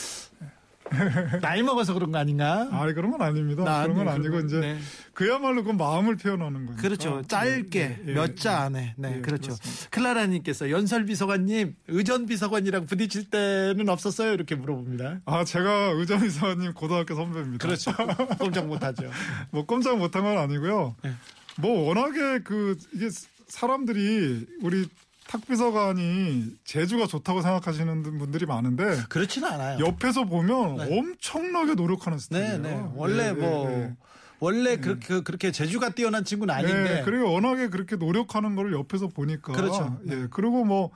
[1.42, 2.68] 나이 먹어서 그런 거 아닌가?
[2.70, 3.64] 아, 그런 건 아닙니다.
[3.64, 4.78] 나 그런 건 아니, 아니고 그런- 이제 네.
[5.12, 6.82] 그야말로 그 마음을 표현하는 거니까.
[6.82, 7.22] 그렇죠.
[7.26, 8.56] 짧게 예, 예, 몇자 예.
[8.56, 8.94] 안에.
[8.96, 9.54] 네, 예, 그렇죠.
[9.54, 9.88] 그렇습니다.
[9.90, 14.32] 클라라님께서 연설 비서관님, 의전 비서관이랑 부딪힐 때는 없었어요?
[14.32, 15.20] 이렇게 물어봅니다.
[15.24, 17.66] 아, 제가 의전 이사님 고등학교 선배입니다.
[17.66, 17.92] 그렇죠.
[18.38, 19.10] 꼼짝 못하죠.
[19.50, 20.96] 뭐 꼼짝 못한 건 아니고요.
[21.02, 21.12] 네.
[21.58, 23.08] 뭐 워낙에 그 이게
[23.48, 24.86] 사람들이 우리
[25.28, 29.84] 탁비서관이 제주가 좋다고 생각하시는 분들이 많은데 그렇지는 않아요.
[29.84, 30.98] 옆에서 보면 네.
[30.98, 32.58] 엄청나게 노력하는 네, 스타일이에요.
[32.62, 32.90] 네.
[32.94, 33.96] 원래 예, 뭐 예, 예.
[34.38, 36.94] 원래 그렇게 그렇게 재주가 뛰어난 친구는 아닌데.
[36.96, 39.52] 네, 그리고 워낙에 그렇게 노력하는 거를 옆에서 보니까.
[39.52, 39.98] 그렇죠.
[40.10, 40.28] 예.
[40.30, 40.90] 그리고 뭐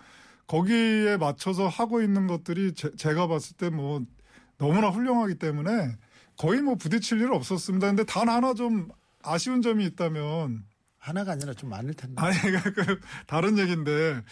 [0.47, 4.03] 거기에 맞춰서 하고 있는 것들이 제, 가 봤을 때 뭐
[4.59, 5.97] 너무나 훌륭하기 때문에
[6.37, 7.87] 거의 뭐 부딪힐 일 없었습니다.
[7.87, 8.89] 근데 단 하나 좀
[9.23, 10.65] 아쉬운 점이 있다면
[11.01, 12.15] 하나가 아니라 좀 많을 텐데.
[12.23, 14.23] 아니 그 다른 얘기인데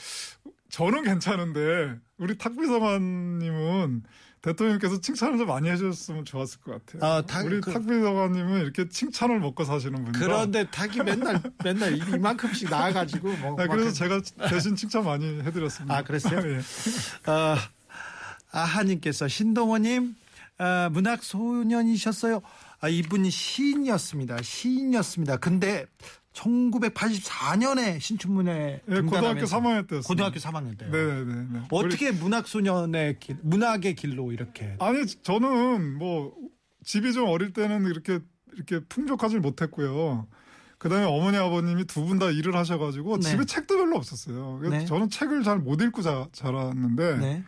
[0.70, 4.02] 저는 괜찮은데 우리 탁비서관님은
[4.42, 7.10] 대통령께서 칭찬을 좀 많이 해주셨으면 좋았을 것 같아요.
[7.10, 10.20] 아, 탁- 우리 그- 탁비서관님은 이렇게 칭찬을 먹고 사시는 분이라.
[10.24, 13.52] 그런데 탁이 맨날 맨날 이- 이만큼씩 나와가지고 뭐.
[13.54, 15.96] 아, 막 그래서 제가 대신 칭찬 많이 해드렸습니다.
[15.96, 16.38] 아, 그랬어요?
[16.54, 16.58] 예.
[17.30, 17.56] 어,
[18.52, 20.14] 아하님께서 신동호님
[20.58, 22.40] 아, 문학 소년이셨어요.
[22.80, 24.42] 아, 이분이 시인이었습니다.
[24.42, 25.36] 시인이었습니다.
[25.38, 25.86] 근데
[26.38, 30.06] 1984년에 신춘문예 예, 고등학교 3학년 때였어요.
[30.08, 30.86] 고등학교 3학년 때.
[30.90, 31.60] 네 네 네.
[31.70, 36.34] 어떻게 문학 소년의 길, 문학의 길로 이렇게 아니 저는 뭐
[36.84, 38.20] 집이 좀 어릴 때는 이렇게
[38.54, 40.26] 이렇게 풍족하지 못했고요.
[40.78, 43.30] 그다음에 어머니 아버님이 두 분 다 일을 하셔가지고 네.
[43.30, 44.58] 집에 책도 별로 없었어요.
[44.60, 44.84] 그래서 네.
[44.86, 47.44] 저는 책을 잘 못 읽고 자, 자랐는데 네.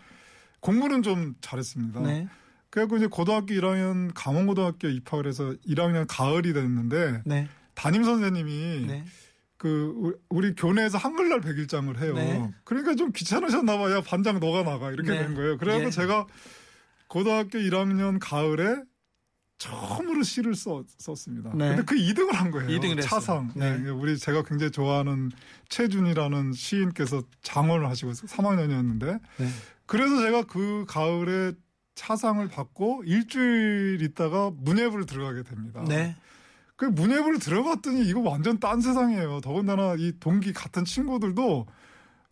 [0.61, 2.00] 공부는 좀 잘했습니다.
[2.00, 2.29] 네.
[2.70, 7.48] 그래갖고 이제 고등학교 1학년 강원고등학교 입학을 해서 1학년 가을이 됐는데 네.
[7.81, 9.05] 담임 선생님이 네.
[9.57, 12.14] 그 우리- 교내에서 한글날 백일장을 해요.
[12.14, 12.51] 네.
[12.64, 14.03] 그러니까 좀 귀찮으셨나 봐요.
[14.03, 15.19] 반장 너가 나가 이렇게 네.
[15.21, 15.57] 된 거예요.
[15.57, 15.90] 그래갖고 예.
[15.90, 16.27] 제가
[17.09, 18.83] 고등학교 1학년 가을에
[19.57, 21.53] 처음으로 시를 써, 썼습니다.
[21.55, 21.69] 네.
[21.69, 22.69] 근데 그 2등을 한 거예요.
[22.71, 23.09] 이등을 했어요.
[23.09, 23.53] 차상.
[23.55, 23.79] 네.
[23.79, 23.90] 네.
[23.90, 25.31] 우리 제가 굉장히 좋아하는
[25.71, 29.49] 최준이라는 시인께서 장원을 하시고 3학년이었는데 네.
[29.87, 31.53] 그래서 제가 그 가을에
[31.95, 35.83] 차상을 받고 일주일 있다가 문예부를 들어가게 됩니다.
[35.88, 36.16] 네.
[36.81, 39.43] 그 문예부를 들어갔더니 이거 완전 딴 세상이에요.
[39.43, 41.66] 더군다나 이 동기 같은 친구들도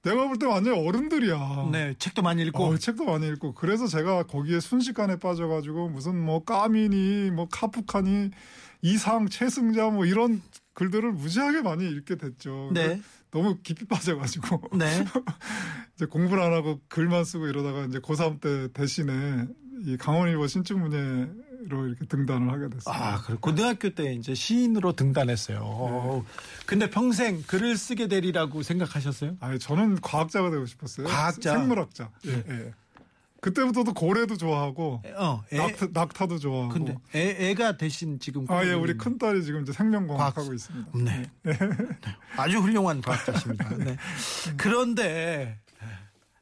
[0.02, 1.68] 내가 볼 때 완전 어른들이야.
[1.70, 1.94] 네.
[1.98, 7.30] 책도 많이 읽고 어, 책도 많이 읽고 그래서 제가 거기에 순식간에 빠져가지고 무슨 뭐 까미니
[7.30, 8.30] 뭐 카프카니
[8.80, 10.40] 이상 최승자 뭐 이런
[10.72, 12.70] 글들을 무지하게 많이 읽게 됐죠.
[12.72, 13.02] 네.
[13.30, 15.04] 너무 깊이 빠져가지고 네.
[15.94, 19.46] 이제 공부를 안 하고 글만 쓰고 이러다가 이제 고3 때 대신에
[19.84, 22.94] 이 강원일보 신춘문예 로 이렇게 등단을 하게 됐어요.
[22.94, 23.36] 아, 그래.
[23.40, 25.58] 고등학교 때 이제 시인으로 등단했어요.
[25.62, 26.24] 어,
[26.66, 29.36] 근데 평생 글을 쓰게 되리라고 생각하셨어요?
[29.40, 31.08] 아니 저는 과학자가 되고 싶었어요.
[31.08, 31.54] 과학자?
[31.58, 32.10] 생물학자.
[32.26, 32.72] 예, 예.
[33.40, 36.72] 그때부터도 고래도 좋아하고 어, 애, 낙타, 낙타도 좋아하고.
[36.74, 40.38] 근데 애, 애가 대신 지금 아, 예, 꾸미는- 우리 큰 딸이 지금 이제 생명공학 과학-
[40.38, 40.90] 하고 있습니다.
[40.98, 41.22] 네.
[41.42, 41.58] 네.
[42.36, 43.68] 아주 훌륭한 과학자십니다.
[43.78, 43.96] 네.
[44.56, 45.58] 그런데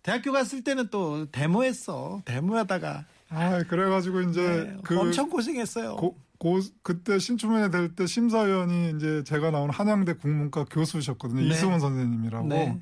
[0.03, 2.23] 대학교 갔을 때는 또 데모했어.
[2.27, 3.05] 데모하다가
[3.37, 5.97] 아, 그래가지고 이제 네, 그 엄청 고생했어요.
[5.97, 11.43] 고, 고, 그때 신춘문예 될 때 심사위원이 이제 제가 나온 한양대 국문과 교수셨거든요.
[11.43, 11.49] 네.
[11.49, 12.49] 이승훈 선생님이라고.
[12.49, 12.79] 네.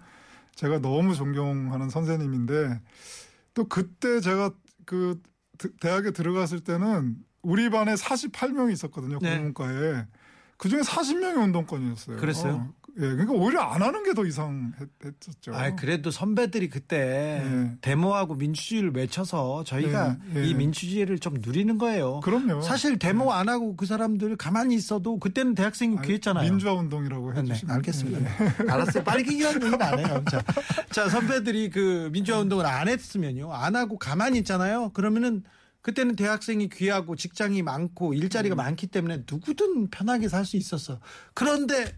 [0.55, 2.81] 제가 너무 존경하는 선생님인데
[3.55, 4.51] 또 그때 제가
[4.87, 5.21] 그
[5.59, 9.19] 드- 대학에 들어갔을 때는 우리 반에 48명이 있었거든요.
[9.21, 9.37] 네.
[9.37, 10.07] 국문과에.
[10.57, 12.17] 그 중에 40명이 운동권이었어요.
[12.19, 12.73] 그랬어요?
[12.97, 15.53] 예, 그러니까 오히려 안 하는 게 더 이상했었죠.
[15.55, 17.73] 아, 그래도 선배들이 그때 네.
[17.81, 20.49] 데모하고 민주주의를 외쳐서 저희가 네, 네.
[20.49, 22.21] 이 민주주의를 좀 누리는 거예요.
[22.21, 22.63] 그럼요.
[22.63, 26.49] 사실 데모 안 하고 그 사람들 가만히 있어도 그때는 대학생이 아니, 귀했잖아요.
[26.49, 28.19] 민주화 운동이라고 네, 해주시면 알겠습니다.
[28.21, 28.71] 네.
[28.71, 29.03] 알았어요.
[29.03, 30.23] 빨리 기기한 얘기는 안 해요.
[30.31, 30.41] 자,
[30.91, 33.53] 자, 선배들이 그 민주화 운동을 안 했으면요.
[33.53, 34.91] 안 하고 가만히 있잖아요.
[34.91, 35.43] 그러면은
[35.83, 38.15] 그때는 대학생이 귀하고 직장이 많고 음.
[38.15, 41.01] 일자리가 많기 때문에 누구든 편하게 살 수 있었어.
[41.35, 41.93] 그런데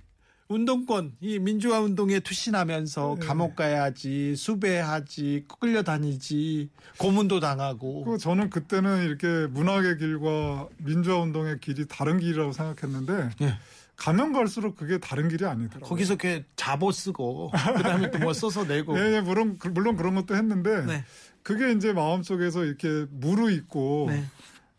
[0.49, 3.27] 운동권, 이 민주화 운동에 투신하면서 네.
[3.27, 8.05] 감옥 가야지, 수배하지, 끌려다니지, 고문도 당하고.
[8.05, 13.59] 그 저는 그때는 이렇게 문학의 길과 민주화 운동의 길이 다른 길이라고 생각했는데 예.
[13.97, 15.89] 가면 갈수록 그게 다른 길이 아니더라고요.
[15.89, 16.45] 거기서 이렇게
[16.93, 18.97] 쓰고, 그 다음에 또 뭐 써서 내고.
[18.99, 21.05] 예, 예, 물론 그- 물론 그런 것도 했는데 네.
[21.43, 24.25] 그게 이제 마음 속에서 이렇게 무르익고 네.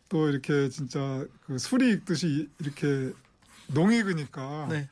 [0.08, 3.12] 또 이렇게 진짜 그 술이 익듯이 이렇게
[3.68, 4.88] 농익으니까 네.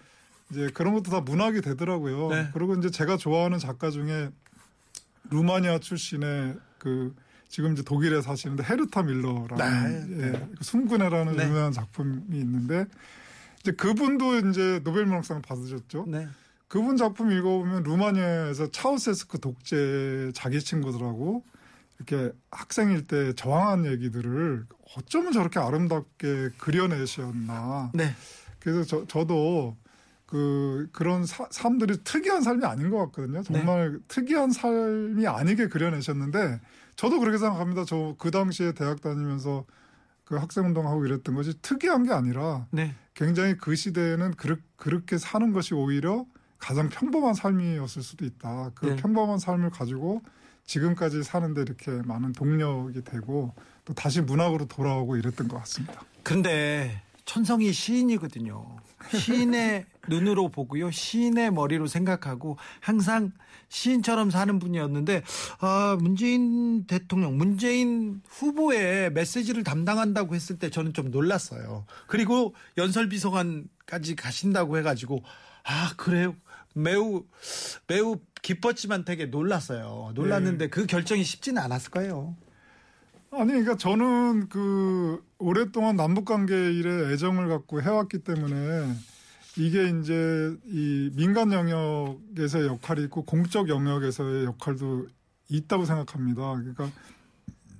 [0.51, 2.29] 이제 그런 것도 다 문학이 되더라고요.
[2.29, 2.51] 네.
[2.53, 4.31] 그리고 이제 제가 좋아하는 작가 중에
[5.31, 7.15] 루마니아 출신의 그
[7.49, 10.27] 지금 이제 독일에 사시는데 헤르타 밀러라는 네.
[10.27, 11.47] 예, 그 순군해라는 네.
[11.47, 12.87] 유명한 작품이 있는데
[13.61, 16.05] 이제 그분도 이제 노벨 문학상 받으셨죠.
[16.09, 16.29] 네.
[16.69, 21.45] 그분 작품 읽어보면 루마니아에서 차우세스크 독재 자기 친구들하고
[21.97, 27.93] 이렇게 학생일 때 저항한 얘기들을 어쩌면 저렇게 아름답게 그려내셨나.
[27.95, 28.15] 네.
[28.59, 29.77] 그래서 저, 저도
[30.27, 33.43] 그 그런 사, 삶들이 특이한 삶이 아닌 것 같거든요.
[33.43, 36.61] 정말 특이한 삶이 아니게 그려내셨는데
[36.97, 37.85] 저도 그렇게 생각합니다.
[37.85, 39.65] 저 그 당시에 대학 다니면서
[40.25, 42.95] 그 학생 운동하고 이랬던 것이 특이한 게 아니라 네.
[43.15, 46.27] 굉장히 그 시대에는 그르, 그렇게 사는 것이 오히려
[46.59, 48.73] 가장 평범한 삶이었을 수도 있다.
[48.75, 48.97] 그 네.
[48.97, 50.23] 평범한 삶을 가지고
[50.65, 56.03] 지금까지 사는데 이렇게 많은 동력이 되고 또 다시 문학으로 돌아오고 이랬던 것 같습니다.
[56.25, 58.77] 근데 천성이 시인이거든요.
[59.13, 60.91] 시인의 눈으로 보고요.
[60.91, 63.33] 시인의 머리로 생각하고 항상
[63.69, 65.23] 시인처럼 사는 분이었는데
[65.61, 71.85] 아, 문재인 대통령, 문재인 후보의 메시지를 담당한다고 했을 때 저는 좀 놀랐어요.
[72.07, 75.23] 그리고 연설비서관까지 가신다고 해가지고
[75.65, 76.35] 아 그래요.
[76.75, 77.25] 매우
[77.87, 80.13] 매우 기뻤지만 되게 놀랐어요.
[80.15, 82.37] 놀랐는데 그 결정이 쉽지는 않았을 거예요.
[83.33, 88.95] 아니, 그러니까 저는 그 오랫동안 남북 관계 일에 애정을 갖고 해왔기 때문에
[89.59, 95.07] 이게 이제 이 민간 영역에서의 역할이 있고 공적 영역에서의 역할도
[95.49, 96.43] 있다고 생각합니다.
[96.57, 96.91] 그러니까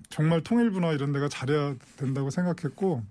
[0.09, 3.03] 정말 통일부나 이런 데가 잘해야 된다고 생각했고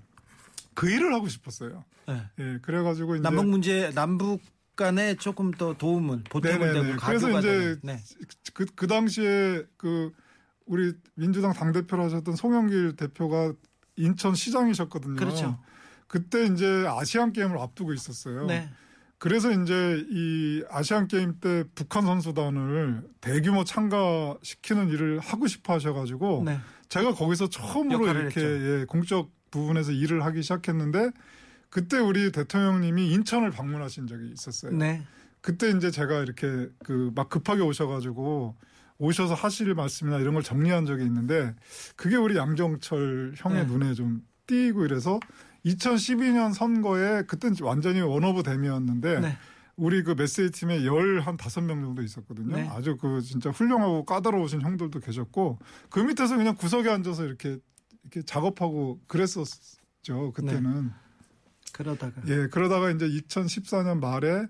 [0.74, 1.84] 그 일을 하고 싶었어요.
[2.08, 2.22] 네.
[2.40, 4.42] 예, 그래가지고 이제 남북 문제 남북
[4.76, 6.74] 간에 조금 더 도움은 보탬을.
[6.74, 7.78] 되고 그래서 이제.
[7.82, 8.00] 네.
[8.54, 10.12] 그, 그 당시에 그
[10.66, 13.54] 우리 민주당 당 대표를 하셨던 송영길 대표가
[13.96, 15.16] 인천 시장이셨거든요.
[15.16, 15.60] 그렇죠.
[16.08, 18.46] 그때 이제 아시안 게임을 앞두고 있었어요.
[18.46, 18.70] 네.
[19.18, 26.60] 그래서 이제 이 아시안 게임 때 북한 선수단을 대규모 참가시키는 일을 하고 싶어 하셔가지고 네.
[26.90, 28.42] 제가 거기서 처음으로 이렇게 했죠.
[28.82, 31.12] 예, 공적 부분에서 일을 하기 시작했는데
[31.70, 34.74] 그때 우리 대통령님이 인천을 방문하신 적이 있었어요.
[34.74, 35.02] 네.
[35.42, 38.56] 그때 이제 제가 이렇게 그 막 급하게 오셔가지고
[38.98, 41.54] 오셔서 하실 말씀이나 이런 걸 정리한 적이 있는데
[41.96, 43.72] 그게 우리 양정철 형의 네.
[43.72, 45.20] 눈에 좀 띄고 이래서
[45.66, 49.38] 2012년 선거에 그땐 완전히 one of them이었는데 네.
[49.76, 52.56] 우리 그 메시지 팀에 열 한 다섯 명 정도 있었거든요.
[52.56, 52.68] 네.
[52.70, 57.58] 아주 그 진짜 훌륭하고 까다로우신 형들도 계셨고 그 밑에서 그냥 구석에 앉아서 이렇게
[58.04, 60.32] 이렇게 작업하고 그랬었죠.
[60.34, 60.92] 그때는.
[61.74, 64.46] 그러다가 예, 그러다가 이제 2014년 말에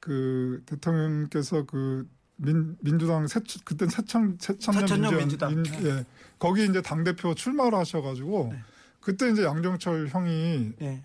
[0.00, 5.54] 그 대통령께서 그 민, 민주당 새, 그땐 새천, 새천년, 민주당.
[5.54, 6.04] 민- 예,
[6.38, 8.62] 거기 이제 당 대표 출마를 하셔 가지고 네.
[9.04, 11.02] 그때 이제 양정철 형이 네.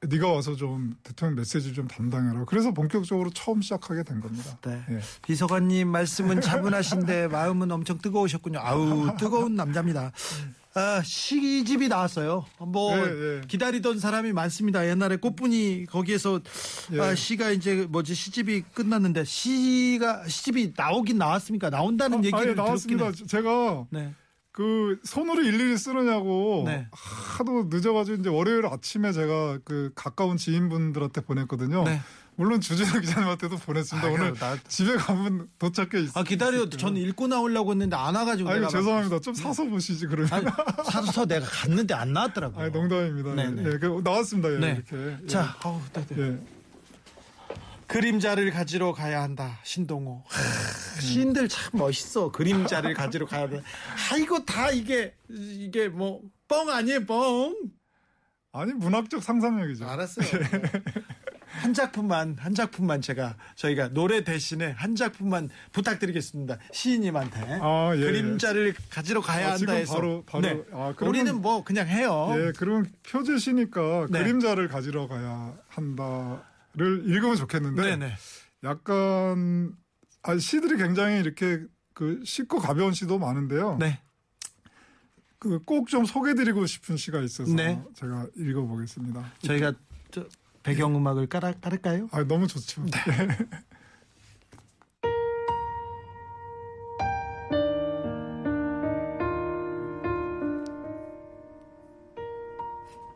[0.00, 2.44] 네가 와서 좀 대통령 메시지 좀 담당해라.
[2.46, 4.58] 그래서 본격적으로 처음 시작하게 된 겁니다.
[4.64, 4.82] 네.
[4.90, 5.00] 예.
[5.22, 8.58] 비서관님 말씀은 차분하신데 마음은 엄청 뜨거우셨군요.
[8.60, 10.12] 아우 뜨거운 남자입니다.
[10.74, 12.44] 아, 시집이 나왔어요.
[12.58, 13.40] 뭐 예, 예.
[13.48, 14.86] 기다리던 사람이 많습니다.
[14.86, 16.40] 옛날에 꽃분이 거기에서
[16.92, 17.00] 예.
[17.00, 21.70] 아, 시가 이제 뭐지 시집이 끝났는데 시가 시집이 나오긴 나왔습니까?
[21.70, 23.12] 나온다는 아, 얘기를 예, 나왔습니다.
[23.26, 24.14] 제가 네.
[24.56, 26.86] 그 손으로 일일이 쓰느냐고 네.
[26.90, 31.84] 하도 늦어가지고 이제 월요일 아침에 제가 그 가까운 지인분들한테 보냈거든요.
[31.84, 32.00] 네.
[32.36, 34.08] 물론 주진우 기자님한테도 보냈습니다.
[34.08, 36.12] 아유, 오늘 나- 집에 가면 도착해 있어요.
[36.14, 36.70] 아 기다려.
[36.70, 38.48] 전 읽고 나오려고 했는데 안 와가지고.
[38.48, 39.18] 막- 죄송합니다.
[39.20, 40.32] 좀 사서 보시지 그러면.
[40.32, 40.46] 아니,
[40.90, 42.64] 사서 내가 갔는데 안 나왔더라고요.
[42.64, 43.34] 아니 농담입니다.
[43.34, 43.62] 네, 네.
[43.74, 44.54] 예, 그 나왔습니다.
[44.54, 44.82] 예, 네.
[44.88, 45.18] 이렇게.
[45.22, 45.26] 예.
[45.26, 46.22] 자, 아우, 네, 네.
[46.22, 46.38] 예.
[47.88, 49.58] 그림자를 가지러 가야 한다.
[49.62, 50.22] 신동호.
[50.26, 52.30] 하, 시인들 참 멋있어.
[52.32, 53.62] 그림자를 가지러 가야 돼.
[54.12, 57.54] 아 이거 다 이게 이게 뭐 뻥 아니에요, 뻥.
[58.52, 59.84] 아니 문학적 상상력이죠.
[59.84, 60.26] 알았어요.
[61.60, 66.58] 한 작품만 한 작품만 제가 저희가 노래 대신에 한 작품만 부탁드리겠습니다.
[66.70, 70.62] 시인님한테 아, 예, 그림자를 가지러 가야 아, 한다 지금 해서 바로- 바로- 네.
[70.72, 72.32] 아, 그러면- 우리는 뭐 그냥 해요.
[72.36, 74.18] 예, 그러면 표제시니까 네.
[74.20, 76.44] 그림자를 가지러 가야 한다
[76.76, 78.14] 를 읽으면 좋겠는데 네네.
[78.64, 79.74] 약간
[80.22, 83.78] 아, 시들이 굉장히 이렇게 그 쉽고 가벼운 시도 많은데요.
[83.78, 84.02] 네.
[85.38, 87.82] 그 꼭 좀 소개드리고 싶은 시가 있어서 네.
[87.94, 89.32] 제가 읽어보겠습니다.
[89.38, 89.72] 저희가
[90.10, 90.26] 저
[90.64, 92.08] 배경음악을 깔아, 깔을까요?
[92.10, 92.84] 아, 너무 좋죠.
[92.84, 92.90] 네.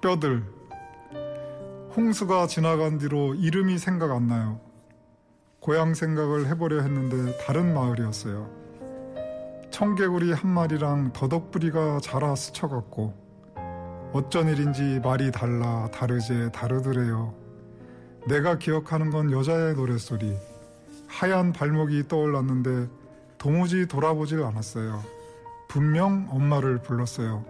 [0.01, 0.42] 뼈들
[2.01, 4.59] 홍수가 지나간 뒤로 이름이 생각 안 나요.
[5.61, 8.49] 고향 생각을 해보려 했는데 다른 마을이었어요.
[9.71, 13.13] 청개구리 한 마리랑 더덕부리가 자라 스쳐갔고
[14.15, 17.35] 어쩐 일인지 말이 달라 다르제 다르더래요.
[18.27, 20.39] 내가 기억하는 건 여자의 노랫소리.
[21.07, 22.89] 하얀 발목이 떠올랐는데
[23.37, 25.03] 도무지 돌아보질 않았어요.
[25.69, 27.45] 분명 엄마를 불렀어요.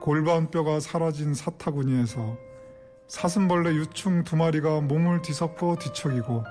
[0.00, 2.45] 골반뼈가 사라진 사타구니에서
[3.08, 6.44] 사슴벌레 유충 두 마리가 몸을 뒤섞어 뒤척이고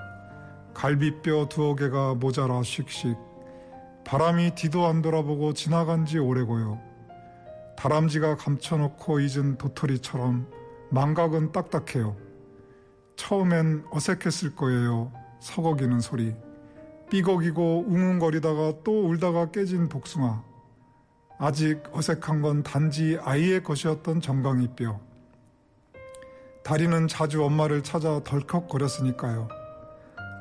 [0.73, 3.17] 갈비뼈 두어 개가 모자라 씩씩
[4.05, 6.79] 바람이 뒤도 안 돌아보고 지나간 지 오래고요.
[7.75, 10.47] 다람쥐가 감춰놓고 잊은 도토리처럼
[10.91, 12.15] 망각은 딱딱해요.
[13.17, 15.11] 처음엔 어색했을 거예요.
[15.39, 16.35] 서걱이는 소리.
[17.09, 20.43] 삐걱이고 웅웅거리다가 또 울다가 깨진 복숭아.
[21.37, 24.99] 아직 어색한 건 단지 아이의 것이었던 정강이 뼈.
[26.65, 29.47] 다리는 자주 엄마를 찾아 덜컥거렸으니까요.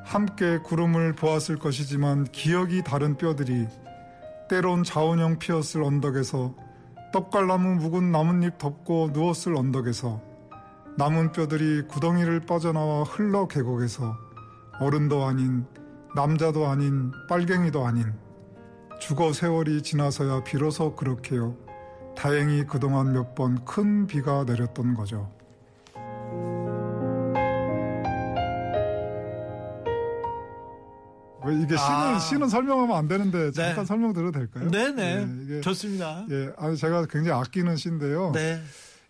[0.03, 3.67] 함께 구름을 보았을 것이지만 기억이 다른 뼈들이
[4.49, 6.55] 때론 자원형 피었을 언덕에서
[7.13, 10.19] 떡갈나무 묵은 나뭇잎 덮고 누웠을 언덕에서
[10.97, 14.17] 남은 뼈들이 구덩이를 빠져나와 흘러 계곡에서
[14.79, 15.67] 어른도 아닌
[16.15, 18.13] 남자도 아닌 빨갱이도 아닌
[18.99, 21.55] 죽어 세월이 지나서야 비로소 그렇게요.
[22.15, 25.34] 다행히 그동안 몇 번 큰 비가 내렸던 거죠.
[31.45, 32.19] 왜 이게 시는 아.
[32.19, 33.85] 시는 설명하면 안 되는데 잠깐 네.
[33.85, 34.69] 설명드려도 될까요?
[34.71, 35.03] 네네.
[35.03, 36.25] 예, 이게 좋습니다.
[36.29, 38.31] 예, 아니 제가 굉장히 아끼는 시인데요.
[38.33, 38.61] 네.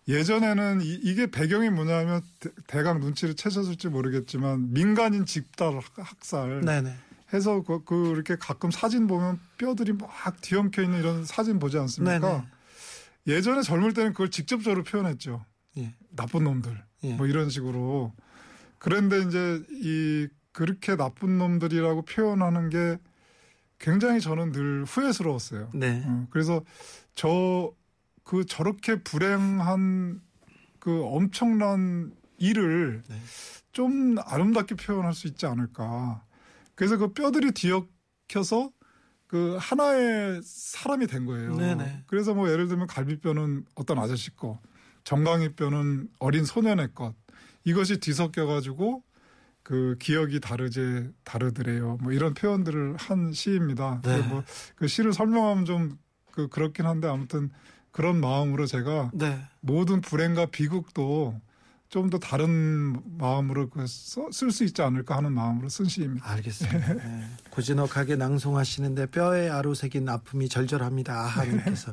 [0.08, 6.94] 예전에는 이, 게 배경이 뭐냐면 대- 대강 눈치를 채셨을지 모르겠지만 민간인 집단 학살 네네.
[7.34, 10.10] 해서 그, 그 이렇게 가끔 사진 보면 뼈들이 막
[10.42, 12.18] 뒤엉켜 있는 이런 사진 보지 않습니까?
[12.20, 12.44] 네네.
[13.26, 15.44] 예전에 젊을 때는 그걸 직접적으로 표현했죠.
[15.78, 15.92] 예.
[16.10, 17.14] 나쁜 놈들 예.
[17.14, 18.12] 뭐 이런 식으로.
[18.78, 22.98] 그런데 이제 이 그렇게 나쁜 놈들이라고 표현하는 게
[23.78, 25.70] 굉장히 저는 늘 후회스러웠어요.
[25.74, 26.02] 네.
[26.06, 26.62] 어, 그래서
[27.14, 27.74] 저
[28.26, 30.20] 그 저렇게 불행한
[30.80, 33.20] 그 엄청난 일을 네.
[33.72, 36.24] 좀 아름답게 표현할 수 있지 않을까.
[36.74, 38.72] 그래서 그 뼈들이 뒤엉켜서
[39.28, 41.56] 그 하나의 사람이 된 거예요.
[41.56, 42.04] 네네.
[42.08, 44.60] 그래서 뭐 예를 들면 갈비뼈는 어떤 아저씨 거,
[45.04, 47.14] 정강이 뼈는 어린 소년의 것.
[47.64, 49.04] 이것이 뒤섞여 가지고
[49.66, 51.98] 그 기억이 다르제 다르더래요.
[52.00, 54.00] 뭐 이런 표현들을 한 시입니다.
[54.04, 54.18] 네.
[54.22, 57.50] 뭐그 시를 설명하면 좀 그 그렇긴 한데 아무튼
[57.90, 59.40] 그런 마음으로 제가 네.
[59.60, 61.40] 모든 불행과 비극도
[61.88, 66.28] 좀 더 다른 마음으로 그쓸수 있지 않을까 하는 마음으로 쓴 시입니다.
[66.30, 66.94] 알겠습니다.
[66.94, 67.24] 네.
[67.50, 71.12] 고즈넉하게 낭송하시는데 뼈에 아로새긴 아픔이 절절합니다.
[71.12, 71.92] 아하님께서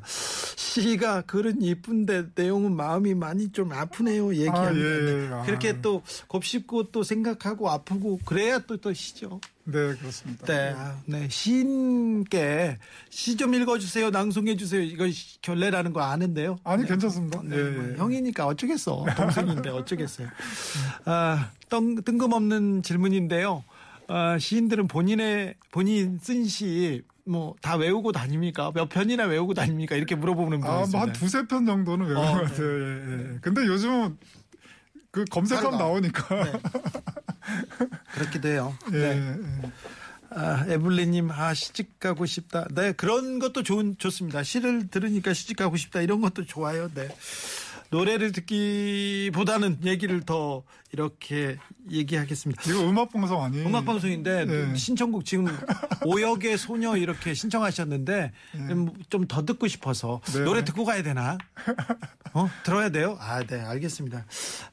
[0.55, 4.35] 시가 글은 이쁜데 내용은 마음이 많이 좀 아프네요.
[4.35, 4.69] 얘기합니다.
[4.69, 5.27] 아, 예.
[5.27, 5.33] 네.
[5.33, 5.43] 아.
[5.43, 9.39] 그렇게 또 곱씹고 또 생각하고 아프고 그래야 또 또 시죠.
[9.65, 10.45] 네, 그렇습니다.
[10.45, 12.77] 네, 아, 네 시인께
[13.09, 14.81] 시 좀 읽어주세요, 낭송해주세요.
[14.81, 16.57] 이거 시- 결례라는 거 아는데요.
[16.63, 17.41] 아니 괜찮습니다.
[17.43, 17.95] 네, 예, 뭐 예.
[17.97, 19.05] 형이니까 어쩌겠어.
[19.15, 20.27] 동생인데 어쩌겠어요.
[21.05, 23.63] 아, 뜬, 뜬금없는 질문인데요.
[24.09, 28.69] 아, 시인들은 본인의 본인 쓴 시 뭐 다 외우고 다닙니까?
[28.75, 29.95] 몇 편이나 외우고 다닙니까?
[29.95, 30.91] 이렇게 물어보는 분이 아, 있어요.
[30.91, 32.43] 뭐한 두세 편 정도는 외운 어, 것 네.
[32.43, 32.67] 같아요.
[32.67, 33.37] 예, 예.
[33.41, 34.17] 근데 요즘은
[35.13, 35.77] 그 검색하면.
[35.77, 36.25] 나오니까.
[38.15, 38.75] 그렇기도 해요.
[38.93, 39.37] 예, 네.
[39.63, 39.71] 예.
[40.31, 42.65] 아, 에블리님, 아, 시집 가고 싶다.
[42.71, 44.41] 네, 그런 것도 좋은, 좋습니다.
[44.41, 46.01] 시를 들으니까 시집 가고 싶다.
[46.01, 46.89] 이런 것도 좋아요.
[46.95, 47.15] 네.
[47.93, 51.57] 노래를 듣기보다는 얘기를 더 이렇게
[51.91, 52.61] 얘기하겠습니다.
[52.67, 53.67] 이거 음악 방송 아니에요?
[53.67, 54.75] 음악 방송인데 네.
[54.75, 55.45] 신청곡 지금
[56.05, 58.31] 오역의 소녀 이렇게 신청하셨는데
[59.09, 60.39] 좀더 듣고 싶어서 네.
[60.41, 61.37] 노래 듣고 가야 되나?
[62.33, 63.17] 어 들어야 돼요?
[63.19, 64.25] 아 네 알겠습니다.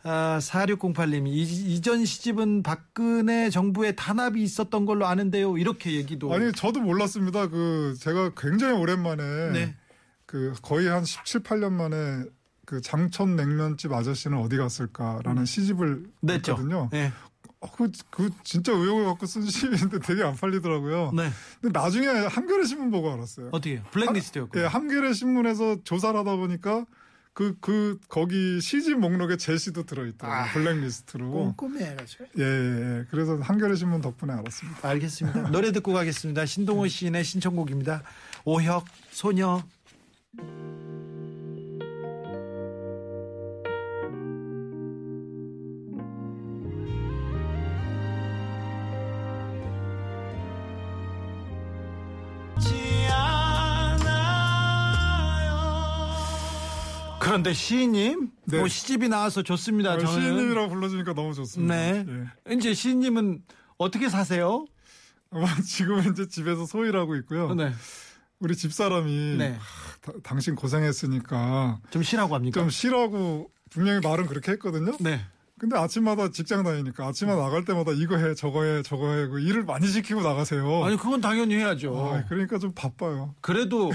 [0.03, 5.57] 아 4608님 이 전 시집은 박근혜 정부의 탄압이 있었던 걸로 아는데요.
[5.59, 7.49] 이렇게 얘기도 아니 저도 몰랐습니다.
[7.49, 9.77] 그 제가 굉장히 오랜만에 네.
[10.27, 12.25] 그 거의 한 17, 18년 만에
[12.71, 16.53] 그 장천 냉면집 아저씨는 어디 갔을까라는 시집을 냈죠.
[16.53, 16.89] 냈거든요.
[16.93, 17.13] 네.
[17.59, 21.11] 어, 그, 그 진짜 의욕을 갖고 쓴 시인데 되게 안 팔리더라고요.
[21.17, 21.31] 네.
[21.61, 23.49] 근데 나중에 한겨레 신문 보고 알았어요.
[23.51, 24.61] 어떻게 블랙리스트였고.
[24.61, 26.87] 예, 한겨레 신문에서 조사를 하다 보니까
[27.33, 30.41] 그, 그, 거기 시집 목록에 제 시도 들어있더라고요.
[30.41, 31.29] 아, 블랙리스트로.
[31.57, 32.25] 꼼꼼해가지고.
[32.39, 33.05] 예, 예, 예.
[33.11, 34.89] 그래서 한겨레 신문 덕분에 알았습니다.
[34.89, 35.51] 알겠습니다.
[35.51, 36.47] 노래 듣고 가겠습니다.
[36.47, 38.05] 신동호 시인의 신청곡입니다.
[38.45, 39.61] 오혁 소녀.
[57.31, 58.59] 그런데 시인님, 네.
[58.59, 59.93] 뭐 시집이 나와서 좋습니다.
[59.95, 60.13] 어, 저는.
[60.21, 61.73] 시인님이라고 불러주니까 너무 좋습니다.
[61.75, 62.05] 네.
[62.49, 62.55] 예.
[62.57, 63.45] 이제 시인님은
[63.79, 64.67] 어떻게 사세요?
[65.31, 67.55] 어, 지금은 이제 집에서 소일하고 있고요.
[67.55, 67.73] 네.
[68.41, 69.57] 우리 집사람이 네.
[70.01, 72.59] 다- 당신 고생했으니까 좀 쉬라고 합니까?
[72.61, 74.97] 좀 쉬라고 분명히 말은 그렇게 했거든요.
[74.99, 75.21] 네.
[75.61, 79.87] 근데 아침마다 직장 다니니까 아침마다 나갈 때마다 이거 해 저거 해 저거 해그 일을 많이
[79.89, 80.85] 시키고 나가세요.
[80.87, 81.95] 아니 그건 당연히 해야죠.
[82.15, 83.35] 아, 그러니까 좀 바빠요.
[83.43, 83.91] 그래도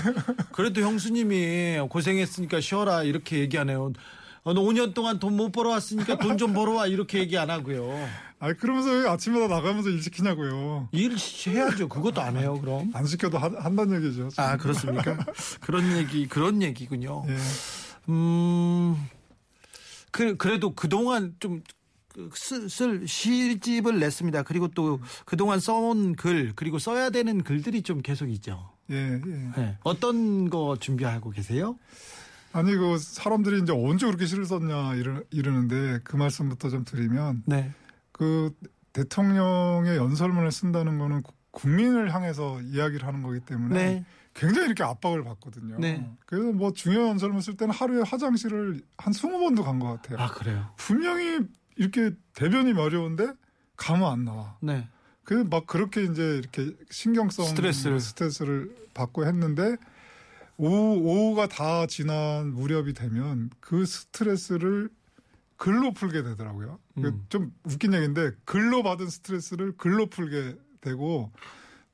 [0.51, 3.93] 그래도 형수님이 고생했으니까 쉬어라 이렇게 얘기하네요.
[4.43, 8.07] 어, 너 5년 동안 돈 못 벌어왔으니까 돈 좀 벌어와 이렇게 얘기 안 하고요.
[8.39, 10.89] 아 그러면서 왜 아침마다 나가면서 일 시키냐고요.
[10.91, 11.15] 일
[11.47, 11.89] 해야죠.
[11.89, 12.59] 그것도 안 해요.
[12.61, 12.91] 그럼.
[12.93, 14.29] 안 시켜도 한, 한다는 얘기죠.
[14.37, 15.17] 아 그렇습니까?
[15.61, 17.25] 그런 얘기 그런 얘기군요.
[17.27, 17.35] 예.
[18.09, 18.95] 음.
[20.15, 21.61] 그 그래도 그 동안 좀.
[22.33, 24.43] 쓸, 쓸 시집을 냈습니다.
[24.43, 28.69] 그리고 또 그동안 써온 글, 그리고 써야 되는 글들이 좀 계속 있죠.
[28.89, 29.19] 예, 예.
[29.57, 29.77] 네.
[29.83, 31.77] 어떤 거 준비하고 계세요?
[32.53, 37.71] 아니 그 사람들이 이제 언제 그렇게 시를 썼냐 이러, 이러는데 그 말씀부터 좀 드리면 네.
[38.13, 38.55] 그
[38.93, 44.05] 대통령의 연설문을 쓴다는 거는 구- 국민을 향해서 이야기를 하는 거기 때문에 네.
[44.35, 45.77] 굉장히 이렇게 압박을 받거든요.
[45.79, 46.07] 네.
[46.27, 50.19] 그래서 뭐 중요한 연설문 쓸 때는 하루에 화장실을 한 20번도 간 것 같아요.
[50.19, 50.69] 아, 그래요?
[50.77, 51.39] 분명히
[51.77, 53.33] 이렇게 대변이 마려운데
[53.77, 54.57] 가면 안 나와.
[54.61, 54.87] 네.
[55.23, 57.99] 그 막 그렇게 이제 이렇게 신경성 스트레스를.
[57.99, 59.77] 스트레스를 받고 했는데
[60.57, 64.89] 오후, 오후가 다 지난 무렵이 되면 그 스트레스를
[65.57, 66.77] 글로 풀게 되더라고요.
[66.95, 67.25] 그 음.
[67.29, 71.31] 좀 웃긴 얘기인데 글로 받은 스트레스를 글로 풀게 되고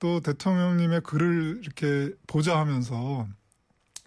[0.01, 3.27] 또 대통령님의 글을 이렇게 보자 하면서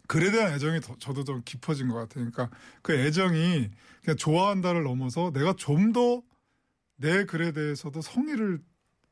[0.09, 2.29] 글에 대한 애정이 더- 저도 좀 깊어진 것 같아요.
[2.31, 2.51] 그러니까
[2.83, 3.71] 그 애정이
[4.03, 6.23] 그냥 좋아한다를 넘어서 내가 좀 더
[6.97, 8.61] 내 글에 대해서도 성의를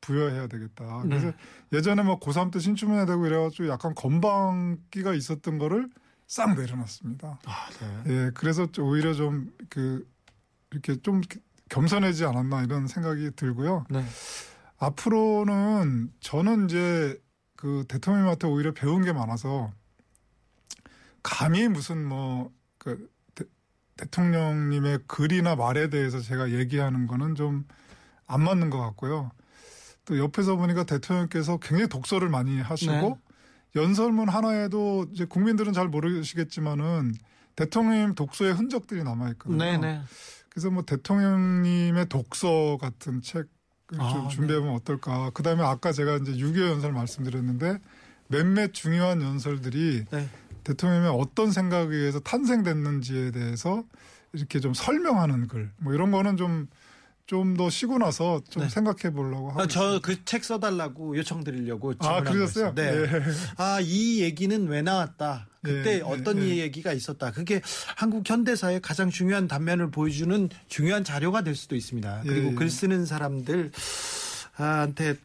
[0.01, 1.03] 부여해야 되겠다.
[1.03, 1.35] 그래서 네.
[1.73, 5.89] 예전에 뭐 고3 때 신춘문예 되고 이래가지고 약간 건방기가 있었던 거를
[6.29, 7.39] 싹 내려놨습니다.
[7.45, 8.03] 아, 네.
[8.27, 10.05] 예, 그래서 좀 오히려 좀 그
[10.71, 11.21] 이렇게 좀
[11.71, 13.85] 겸손해지지 않았나 이런 생각이 들고요.
[13.91, 14.05] 네.
[14.85, 17.21] 앞으로는 저는 이제
[17.57, 19.73] 그 대통령한테 오히려 배운 게 많아서
[21.23, 23.11] 감히 무슨 뭐그
[23.97, 27.65] 대통령님의 글이나 말에 대해서 제가 얘기하는 거는 좀
[28.33, 29.31] 안 맞는 것 같고요.
[30.05, 33.15] 또 옆에서 보니까 대통령께서 굉장히 독서를 많이 하시고 네.
[33.77, 37.13] 연설문 하나에도 이제 국민들은 잘 모르시겠지만은
[37.57, 39.59] 대통령님 독서의 흔적들이 남아 있거든요.
[39.59, 40.01] 네, 네.
[40.49, 43.49] 그래서 뭐 대통령님의 독서 같은 책
[43.93, 45.31] 을 아, 좀 준비하면 어떨까.
[45.35, 47.79] 그 다음에 아까 제가 이제 6.25 연설 말씀드렸는데
[48.29, 50.29] 몇몇 중요한 연설들이 네.
[50.65, 53.85] 대통령의 어떤 생각에 의해서 탄생됐는지에 대해서
[54.33, 55.71] 이렇게 좀 설명하는 글.
[55.77, 56.69] 뭐 이런 거는 좀,
[57.27, 58.69] 좀 더 쉬고 나서 좀 네.
[58.69, 59.63] 생각해 보려고 하고.
[59.63, 60.07] 아, 저 있습니다.
[60.07, 62.75] 그책 써달라고 요청드리려고 아, 그러셨어요?
[62.75, 62.83] 네.
[62.85, 63.09] 예.
[63.57, 65.49] 아, 이 얘기는 왜 나왔다.
[65.63, 66.57] 그때 예, 어떤 예, 예.
[66.59, 67.31] 얘기가 있었다.
[67.31, 67.63] 그게
[67.97, 72.23] 한국 현대사의 가장 중요한 단면을 보여주는 중요한 자료가 될 수도 있습니다.
[72.27, 72.55] 그리고 예, 예.
[72.55, 73.71] 글 쓰는 사람들한테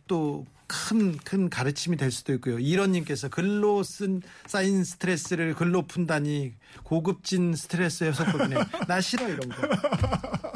[0.05, 2.59] 또 큰, 큰 가르침이 될 수도 있고요.
[2.59, 8.55] 이런님께서 글로 쓴, 쌓인 스트레스를 글로 푼다니 고급진 스트레스 해소법이네.
[8.87, 9.55] 나 싫어, 이런 거.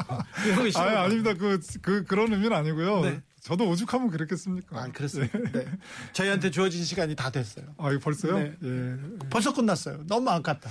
[0.76, 1.34] 아니, 아닙니다.
[1.34, 3.00] 그, 그, 그런 의미는 아니고요.
[3.02, 3.20] 네.
[3.40, 4.80] 저도 오죽하면 그랬겠습니까.
[4.80, 5.36] 아, 그렇습니다.
[5.52, 5.66] 네.
[6.12, 7.66] 저희한테 주어진 시간이 다 됐어요.
[7.76, 8.38] 아, 이거 벌써요?
[8.38, 8.54] 네.
[8.62, 8.96] 예.
[9.30, 10.04] 벌써 끝났어요.
[10.06, 10.70] 너무 아깝다.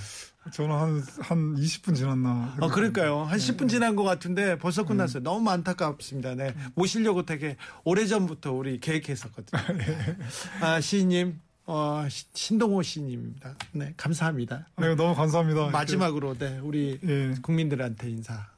[0.52, 2.56] 저는 한, 한 20분 지났나.
[2.60, 3.24] 어, 그러니까요.
[3.24, 3.44] 한 네.
[3.52, 5.22] 10분 지난 것 같은데 벌써 끝났어요.
[5.22, 6.34] 너무 안타깝습니다.
[6.34, 6.54] 네.
[6.74, 9.62] 모시려고 되게 오래전부터 우리 계획했었거든요.
[10.62, 13.54] 아, 시인님, 어, 시- 신동호 시인입니다.
[13.72, 14.66] 네, 감사합니다.
[14.78, 15.68] 네, 너무 감사합니다.
[15.68, 17.34] 마지막으로, 네, 우리 예.
[17.42, 18.50] 국민들한테 인사.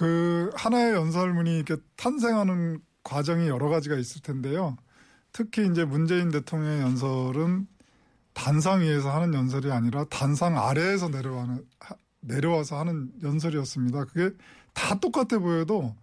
[0.00, 4.78] 그 하나의 연설문이 이렇게 탄생하는 과정이 여러 가지가 있을 텐데요.
[5.30, 7.66] 특히 이제 문재인 대통령의 연설은
[8.32, 14.06] 단상 위에서 하는 연설이 아니라 단상 아래에서 내려와는 하- 내려와서 하는 연설이었습니다.
[14.06, 14.34] 그게
[14.72, 15.94] 다 똑같아 보여도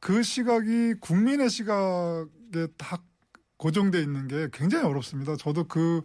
[0.00, 3.06] 그 시각이 국민의 시각에 딱
[3.56, 5.34] 고정돼 있는 게 굉장히 어렵습니다.
[5.36, 6.02] 저도 그,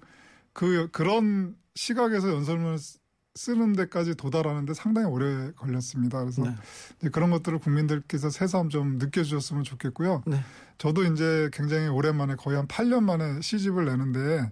[0.53, 2.77] 그, 그런 시각에서 연설문을
[3.35, 6.19] 쓰- 쓰는 데까지 도달하는데 상당히 오래 걸렸습니다.
[6.19, 6.43] 그래서
[6.99, 7.09] 네.
[7.09, 10.23] 그런 것들을 국민들께서 새삼 좀 느껴주셨으면 좋겠고요.
[10.27, 10.39] 네.
[10.77, 14.49] 저도 이제 굉장히 오랜만에 거의 한 8년 만에 시집을 내는데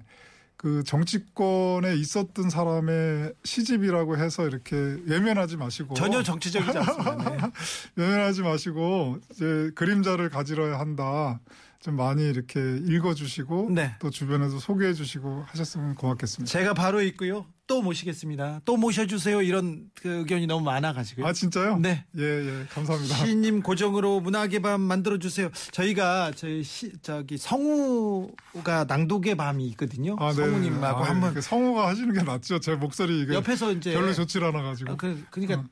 [0.57, 4.75] 그 정치권에 있었던 사람의 시집이라고 해서 이렇게
[5.05, 7.15] 외면하지 마시고 전혀 정치적이지 않습니다.
[7.29, 7.37] 네.
[7.95, 11.39] 외면하지 마시고 이제 그림자를 가지러야 한다.
[11.79, 13.95] 좀 많이 이렇게 읽어주시고 네.
[13.99, 16.51] 또 주변에서 소개해주시고 하셨으면 고맙겠습니다.
[16.51, 17.45] 제가 바로 있고요.
[17.69, 18.61] 또 모시겠습니다.
[18.65, 19.43] 또 모셔주세요.
[19.43, 21.27] 이런 그 의견이 너무 많아가지고요.
[21.27, 21.77] 아 진짜요?
[21.77, 22.03] 네.
[22.17, 23.15] 예, 예, 감사합니다.
[23.15, 25.51] 시인님 고정으로 문학의 밤 만들어 주세요.
[25.71, 30.15] 저희가 저희 시 저기 성우가 낭독의 밤이 있거든요.
[30.19, 30.37] 아, 네.
[30.37, 32.59] 성우님하고 아, 한번 이렇게 성우가 하시는 게 낫죠.
[32.59, 34.93] 제 목소리 이게 옆에서 이제 별로 좋질 않아가지고.
[34.93, 35.63] 아, 그, 그러니까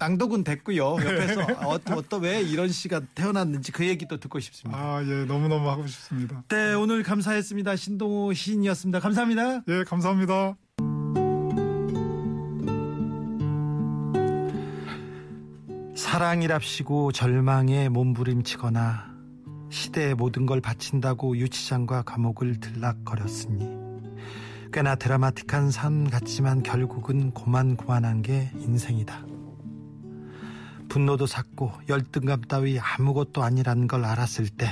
[0.00, 0.96] 낭독은 됐고요.
[0.98, 4.76] 옆에서 어떤 어떤 왜 이런 시가 태어났는지 그 얘기도 듣고 싶습니다.
[4.76, 6.42] 아, 예, 너무너무 하고 싶습니다.
[6.48, 7.76] 네, 오늘 감사했습니다.
[7.76, 8.98] 신동호 시인이었습니다.
[8.98, 9.62] 감사합니다.
[9.68, 10.56] 예, 감사합니다.
[15.96, 19.16] 사랑이랍시고 절망에 몸부림치거나
[19.70, 23.66] 시대의 모든 걸 바친다고 유치장과 감옥을 들락거렸으니
[24.74, 29.24] 꽤나 드라마틱한 삶 같지만 결국은 고만고만한 게 인생이다.
[30.90, 34.68] 분노도 삭고 열등감 따위 아무것도 아니라는 걸 알았을 때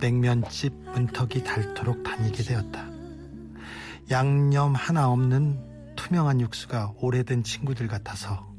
[0.00, 2.90] 냉면집 문턱이 닳도록 다니게 되었다.
[4.10, 8.49] 양념 하나 없는 투명한 육수가 오래된 친구들 같아서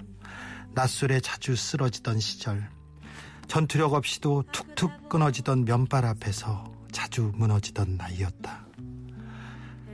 [0.73, 2.69] 낮술에 자주 쓰러지던 시절
[3.47, 8.65] 전투력 없이도 툭툭 끊어지던 면발 앞에서 자주 무너지던 나이였다.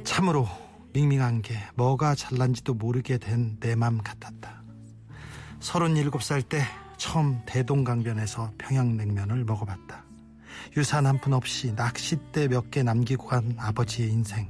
[0.04, 0.48] 참으로
[0.94, 4.64] 밍밍한 게 뭐가 잘난지도 모르게 된 내 맘 같았다.
[5.60, 6.64] 37살 때
[6.98, 10.06] 처음 대동강변에서 평양냉면을 먹어봤다.
[10.78, 14.50] 유산 한 푼 없이 낚싯대 몇 개 남기고 간 아버지의 인생.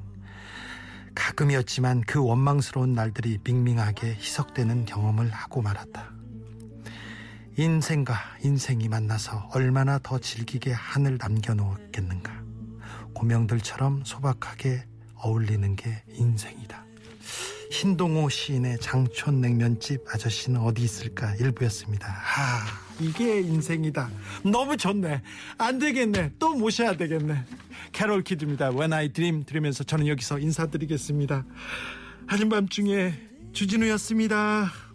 [1.16, 6.17] 가끔이었지만 그 원망스러운 날들이 밍밍하게 희석되는 경험을 하고 말았다.
[7.60, 12.44] 인생과 인생이 만나서 얼마나 더 즐기게 한을 남겨놓았겠는가.
[13.16, 14.86] 고명들처럼 소박하게
[15.16, 16.86] 어울리는 게 인생이다.
[17.72, 22.08] 신동호 시인의 장촌 냉면집 아저씨는 어디 있을까 일부였습니다.
[22.08, 22.66] 아,
[23.00, 24.08] 이게 인생이다.
[24.44, 25.24] 너무 좋네.
[25.58, 26.34] 안 되겠네.
[26.38, 27.44] 또 모셔야 되겠네.
[27.92, 28.70] 캐롤 키드입니다.
[28.70, 31.44] When I Dream 들으면서 저는 여기서 인사드리겠습니다.
[32.28, 33.14] 하는 밤중에
[33.52, 34.87] 주진우였습니다.